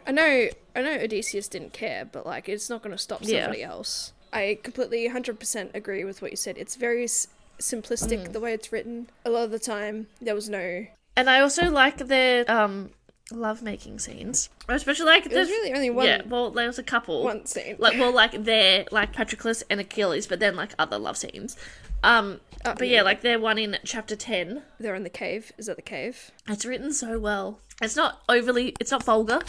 [0.06, 3.62] I know, I know Odysseus didn't care, but like, it's not going to stop somebody
[3.62, 4.12] else.
[4.32, 6.58] I completely 100% agree with what you said.
[6.58, 7.28] It's very s-
[7.60, 8.32] simplistic Mm.
[8.32, 9.08] the way it's written.
[9.24, 10.86] A lot of the time, there was no.
[11.16, 12.90] And I also like the um
[13.30, 16.22] love making scenes, especially like there's really only one yeah.
[16.26, 17.24] Well, there was a couple.
[17.24, 17.76] one scene.
[17.78, 21.56] like well like they're like Patroclus and Achilles, but then like other love scenes.
[22.02, 24.62] Um, Oh, but yeah, like they're one in chapter ten.
[24.80, 25.52] they're in the cave.
[25.58, 26.30] Is that the cave?
[26.48, 27.60] It's written so well.
[27.82, 28.74] It's not overly.
[28.80, 29.40] It's not vulgar.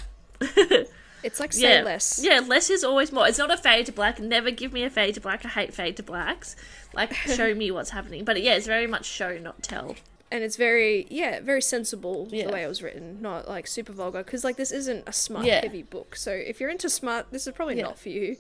[1.24, 2.22] It's like say yeah, less.
[2.24, 2.40] yeah.
[2.40, 3.28] Less is always more.
[3.28, 4.20] It's not a fade to black.
[4.20, 5.44] Never give me a fade to black.
[5.44, 6.56] I hate fade to blacks.
[6.94, 8.26] Like show me what's happening.
[8.26, 9.96] But yeah, it's very much show not tell.
[10.36, 12.48] And it's very yeah, very sensible Yeah.
[12.48, 14.22] the way it was written, not like super vulgar.
[14.22, 15.62] Because like this isn't a smart Yeah.
[15.62, 16.18] heavy book.
[16.18, 17.84] So if you're into smart, this is probably Yeah.
[17.84, 18.36] not for you.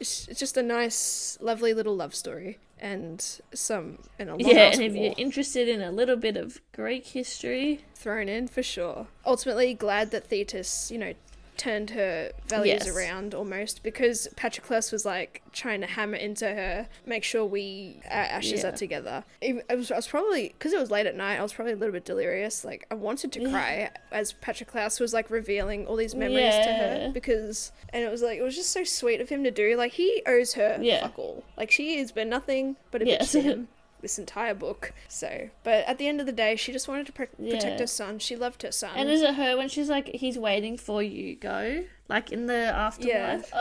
[0.00, 3.24] It's, it's just a nice, lovely little love story and
[3.54, 7.06] some and a lot Yeah, and if you're interested in a little bit of Greek
[7.06, 9.06] history, thrown in for sure.
[9.24, 11.14] Ultimately, glad that Thetis, you know,
[11.58, 12.88] turned her values Yes.
[12.96, 18.22] around almost because Patroclus was like trying to hammer into her, make sure we our
[18.22, 18.68] ashes Yeah.
[18.68, 19.24] are together.
[19.40, 21.38] It, I was, I was probably because it was late at night.
[21.38, 22.64] I was probably a little bit delirious.
[22.64, 27.10] Like I wanted to cry as Patroclus was like revealing all these memories to her
[27.12, 29.76] because, and it was like it was just so sweet of him to do.
[29.76, 31.02] Like he owes her Yeah.
[31.02, 31.44] fuck all.
[31.56, 33.18] Like she has been nothing but a Yeah.
[33.18, 33.68] bitch to him
[34.00, 34.92] this entire book.
[35.08, 37.78] So, but at the end of the day, she just wanted to pr- protect Yeah.
[37.78, 38.18] her son.
[38.18, 38.90] She loved her son.
[38.96, 41.84] and is it her when she's like, he's waiting for you, go?
[42.08, 43.50] Like in the afterlife?
[43.52, 43.60] Yeah.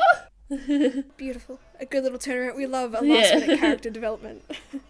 [0.49, 1.03] Oh.
[1.17, 1.59] Beautiful.
[1.79, 2.55] A good little turnaround.
[2.55, 3.15] We love a Yeah.
[3.15, 4.43] last minute character development.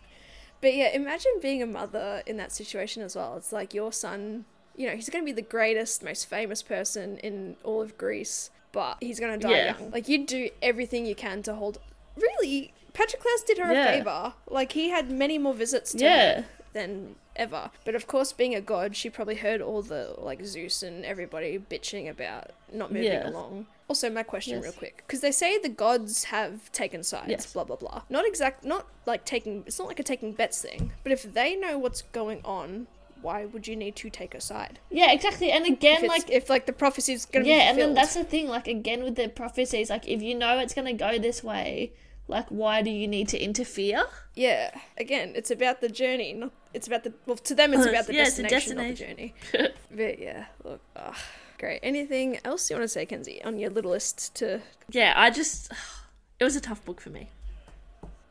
[0.62, 3.36] but yeah, imagine being a mother in that situation as well.
[3.38, 4.46] It's like your son,
[4.76, 8.52] you know, he's going to be the greatest, most famous person in all of Greece,
[8.72, 9.78] but he's going to die Yeah.
[9.80, 9.92] young.
[9.92, 11.80] Like, you do everything you can to hold.
[12.16, 13.88] Really, Patroclus did her Yeah.
[13.90, 14.34] a favor.
[14.50, 16.34] Like, he had many more visits to Yeah.
[16.42, 17.70] her than ever.
[17.86, 21.60] But of course, being a god, she probably heard all the, like, Zeus and everybody
[21.60, 23.30] bitching about not moving Yeah.
[23.30, 23.68] along.
[23.88, 24.64] Also, my question, Yes.
[24.64, 27.54] real quick, because they say the gods have taken sides, Yes.
[27.54, 28.02] blah blah blah.
[28.10, 29.64] Not exact, not like taking.
[29.66, 30.92] It's not like a taking bets thing.
[31.04, 32.88] But if they know what's going on,
[33.22, 34.80] why would you need to take a side?
[34.90, 35.52] Yeah, exactly.
[35.52, 38.24] And again, it's, like, if like the prophecy's gonna yeah, be and then that's the
[38.26, 41.42] thing, like, again with the prophecies, like, if you know it's going to go this
[41.44, 41.94] way,
[42.28, 44.04] like, why do you need to interfere?
[44.36, 44.72] yeah.
[44.98, 46.34] Again, it's about the journey.
[46.34, 47.74] Not it's about the well to them.
[47.74, 49.34] It's Uh, about the yeah, it's a destination, not the journey.
[49.92, 51.16] but yeah, look, ugh,
[51.58, 51.80] great.
[51.84, 54.62] Anything else you want to say, Kenzie, on your little list to?
[54.90, 55.72] Yeah, I just.
[56.40, 57.30] It was a tough book for me.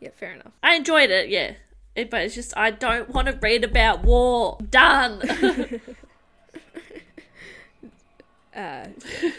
[0.01, 0.53] Yeah, fair enough.
[0.63, 1.55] I enjoyed it, yeah.
[1.97, 4.59] It, but it's just, I don't want to read about war.
[4.71, 5.23] Done.
[8.55, 8.87] Uh,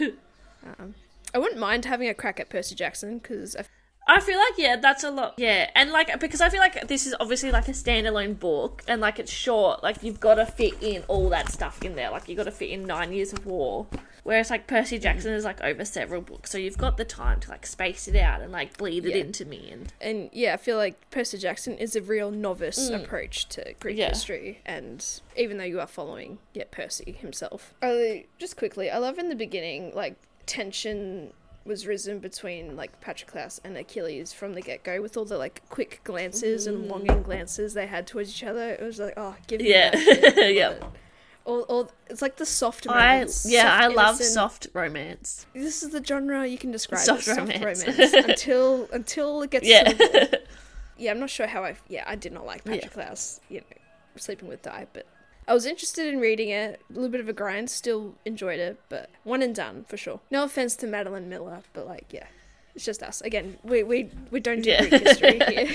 [0.79, 0.93] um,
[1.33, 3.63] I wouldn't mind having a crack at Percy Jackson because I
[4.09, 5.33] I feel like yeah, that's a lot.
[5.37, 9.01] Yeah, and like because I feel like this is obviously like a standalone book, and
[9.01, 9.83] like it's short.
[9.83, 12.09] Like you've got to fit in all that stuff in there.
[12.11, 13.87] Like you have got to fit in nine years of war.
[14.23, 17.49] Whereas like Percy Jackson is like over several books, so you've got the time to
[17.49, 19.21] like space it out and like bleed it Yeah.
[19.23, 19.69] into me.
[19.71, 23.95] And and yeah, I feel like Percy Jackson is a real novice approach to Greek
[23.95, 23.99] Mm.
[23.99, 24.09] Yeah.
[24.09, 25.05] history, and
[25.37, 27.73] even though you are following, yeah, Percy himself.
[27.81, 31.31] I, just quickly, I love in the beginning like tension
[31.67, 35.61] was risen between like Patroclus and Achilles from the get go with all the like
[35.69, 38.69] quick glances and longing glances they had towards each other.
[38.69, 39.91] It was like, oh, give me Yeah.
[39.91, 40.53] that.
[40.53, 40.67] Yeah.
[40.81, 40.99] Love it.
[41.45, 45.45] All, all, it's like the soft I yeah, soft, I love innocent- soft romance.
[45.53, 47.85] This is the genre you can describe Soft romance.
[47.87, 49.93] romance until until it gets Yeah.
[50.97, 51.77] yeah, I'm not sure how I.
[51.87, 52.73] Yeah, I did not like Yeah.
[52.81, 53.39] Patroclus.
[53.47, 53.65] You know,
[54.17, 55.05] sleeping with Di, but
[55.47, 56.81] I was interested in reading it.
[56.89, 57.69] A little bit of a grind.
[57.69, 60.19] Still enjoyed it, but one and done for sure.
[60.29, 62.25] No offense to Madeline Miller, but like, yeah,
[62.75, 63.21] it's just us.
[63.21, 64.85] Again, we we we don't do Yeah.
[64.87, 65.69] Greek history here.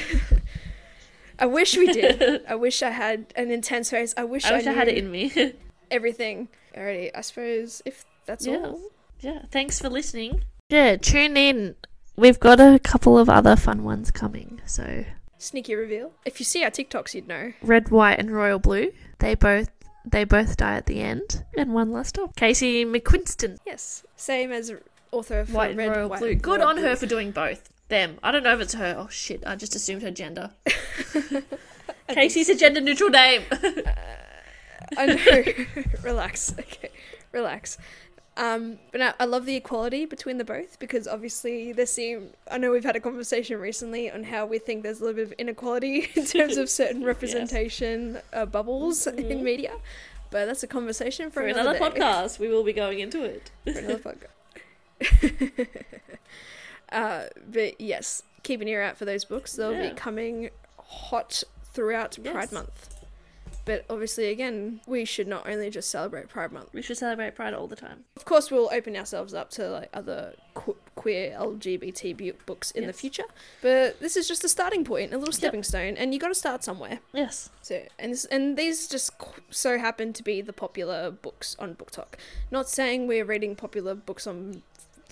[1.38, 2.44] I wish we did.
[2.46, 4.12] I wish I had an intense face.
[4.16, 5.32] I wish I I, wish I had it in me.
[5.90, 6.48] everything.
[6.76, 8.58] Alrighty, I suppose if that's Yeah.
[8.58, 8.80] all.
[9.20, 10.44] yeah, thanks for listening.
[10.68, 11.74] Yeah, tune in.
[12.16, 14.60] We've got a couple of other fun ones coming.
[14.66, 15.04] So
[15.42, 16.12] Sneaky reveal.
[16.24, 17.52] If you see our TikToks, you'd know.
[17.62, 18.92] red, white, and royal blue.
[19.18, 19.70] They both
[20.04, 21.44] they both die at the end.
[21.56, 22.36] And one last stop.
[22.36, 24.72] Casey McQuiston, Yes, same as
[25.10, 26.34] author of white and Red, royal White, blue.
[26.36, 27.68] Good Royal on her for doing both.
[27.88, 28.18] Them.
[28.22, 28.94] I don't know if it's her.
[28.96, 29.42] Oh shit!
[29.44, 30.52] I just assumed her gender.
[32.08, 33.42] Casey's a gender neutral name.
[33.50, 33.58] Uh,
[34.96, 35.82] I know.
[36.02, 36.54] relax.
[36.56, 36.90] Okay,
[37.32, 37.78] relax.
[38.34, 42.30] Um, but I, I love the equality between the both because obviously there seem.
[42.50, 45.26] I know we've had a conversation recently on how we think there's a little bit
[45.26, 49.30] of inequality in terms of certain representation uh, bubbles Mm-hmm.
[49.30, 49.72] in media,
[50.30, 53.50] But that's a conversation for, For another, another podcast, we will be going into it.
[53.64, 53.98] For another
[55.00, 55.68] podcast.
[56.90, 59.52] uh, but yes, keep an ear out for those books.
[59.54, 59.90] They'll Yeah.
[59.90, 62.32] be coming hot throughout Yes.
[62.32, 62.94] Pride Month.
[63.64, 66.70] But obviously, again, we should not only just celebrate Pride Month.
[66.72, 68.04] We should celebrate Pride all the time.
[68.16, 72.92] Of course, we'll open ourselves up to like other que- queer LGBT books in the
[72.92, 73.24] future.
[73.60, 76.34] But this is just a starting point, a little stepping stone, and you got to
[76.34, 76.98] start somewhere.
[77.12, 77.50] Yes.
[77.62, 81.74] So, and this, and these just qu- so happen to be the popular books on
[81.76, 82.14] BookTok.
[82.50, 84.62] Not saying we're reading popular books on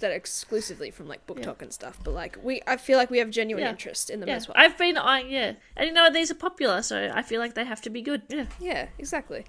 [0.00, 1.44] that exclusively from like Book Yeah.
[1.46, 3.70] Tok and stuff, but like we, I feel like we have genuine Yeah.
[3.70, 4.36] interest in them Yeah.
[4.36, 4.54] as well.
[4.58, 5.54] I've been eyeing, yeah.
[5.76, 8.22] And you know, these are popular, so I feel like they have to be good.
[8.28, 8.46] Yeah.
[8.60, 9.44] Yeah, exactly.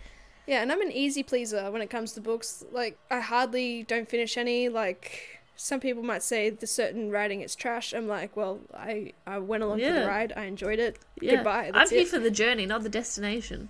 [0.47, 2.64] Yeah, and I'm an easy pleaser when it comes to books.
[2.72, 4.70] Like, I hardly don't finish any.
[4.70, 7.93] Like, some people might say the certain writing is trash.
[7.93, 10.34] I'm like, well, I, I went along for the ride.
[10.36, 10.97] I enjoyed it.
[11.22, 11.36] Yeah.
[11.36, 11.72] Goodbye.
[11.74, 12.08] I'm here it.
[12.08, 13.70] for the journey, not the destination.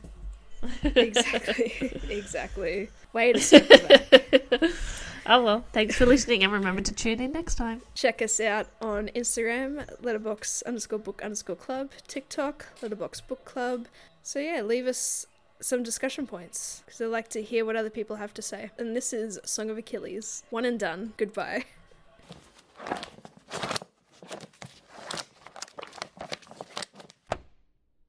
[0.83, 2.01] Exactly.
[2.09, 2.89] exactly.
[3.13, 4.71] Way to circle back.
[5.23, 7.83] Oh well, thanks for listening and remember to tune in next time.
[7.93, 13.87] Check us out on Instagram, letterbox underscore book underscore club, TikTok, letterbox book club.
[14.23, 15.27] So yeah, leave us
[15.59, 18.71] some discussion points because I like to hear what other people have to say.
[18.79, 20.43] And this is Song of Achilles.
[20.49, 21.13] One and done.
[21.17, 21.65] Goodbye.